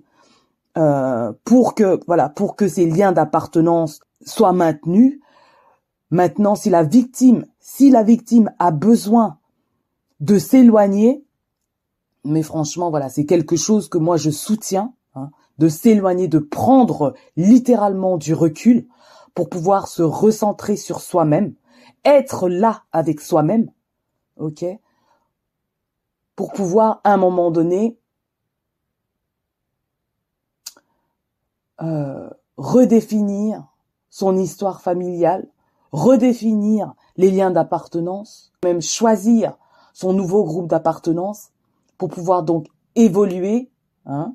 euh, 0.78 1.32
pour 1.44 1.74
que 1.74 2.00
voilà 2.06 2.28
pour 2.28 2.56
que 2.56 2.68
ces 2.68 2.86
liens 2.86 3.12
d'appartenance 3.12 4.00
soient 4.24 4.52
maintenus. 4.52 5.20
Maintenant, 6.10 6.54
si 6.54 6.70
la 6.70 6.82
victime 6.82 7.44
si 7.58 7.90
la 7.90 8.02
victime 8.02 8.50
a 8.58 8.70
besoin 8.70 9.38
de 10.20 10.38
s'éloigner, 10.38 11.24
mais 12.24 12.42
franchement 12.42 12.90
voilà 12.90 13.08
c'est 13.08 13.26
quelque 13.26 13.56
chose 13.56 13.88
que 13.88 13.98
moi 13.98 14.16
je 14.16 14.30
soutiens 14.30 14.94
hein, 15.14 15.30
de 15.58 15.68
s'éloigner, 15.68 16.28
de 16.28 16.38
prendre 16.38 17.14
littéralement 17.36 18.16
du 18.18 18.34
recul 18.34 18.86
pour 19.34 19.48
pouvoir 19.48 19.88
se 19.88 20.02
recentrer 20.02 20.76
sur 20.76 21.00
soi-même, 21.00 21.54
être 22.04 22.48
là 22.48 22.82
avec 22.92 23.20
soi-même, 23.20 23.70
ok, 24.36 24.64
pour 26.36 26.52
pouvoir 26.52 27.00
à 27.04 27.14
un 27.14 27.16
moment 27.16 27.50
donné 27.50 27.98
euh, 31.80 32.28
redéfinir 32.56 33.66
son 34.10 34.36
histoire 34.36 34.82
familiale, 34.82 35.48
redéfinir 35.92 36.94
les 37.16 37.30
liens 37.30 37.50
d'appartenance, 37.50 38.52
même 38.64 38.82
choisir 38.82 39.56
son 39.92 40.12
nouveau 40.12 40.44
groupe 40.44 40.68
d'appartenance 40.68 41.50
pour 41.98 42.08
pouvoir 42.08 42.42
donc 42.42 42.66
évoluer, 42.94 43.70
hein, 44.06 44.34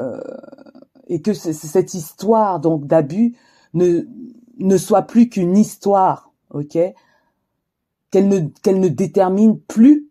euh, 0.00 0.20
et 1.06 1.22
que 1.22 1.32
cette 1.32 1.94
histoire 1.94 2.60
donc 2.60 2.86
d'abus 2.86 3.36
ne, 3.74 4.02
ne 4.58 4.76
soit 4.76 5.02
plus 5.02 5.28
qu'une 5.28 5.56
histoire, 5.56 6.32
ok? 6.50 6.78
Qu'elle 8.10 8.28
ne, 8.28 8.48
qu'elle 8.62 8.80
ne 8.80 8.88
détermine 8.88 9.60
plus 9.60 10.08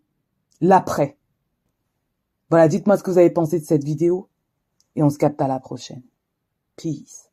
l'après. 0.62 1.18
Voilà, 2.50 2.68
dites-moi 2.68 2.98
ce 2.98 3.04
que 3.04 3.12
vous 3.12 3.18
avez 3.18 3.30
pensé 3.30 3.60
de 3.60 3.66
cette 3.66 3.84
vidéo 3.84 4.30
et 4.96 5.04
on 5.04 5.10
se 5.10 5.18
capte 5.18 5.42
à 5.42 5.48
la 5.48 5.60
prochaine. 5.60 6.04
Peace. 6.76 7.27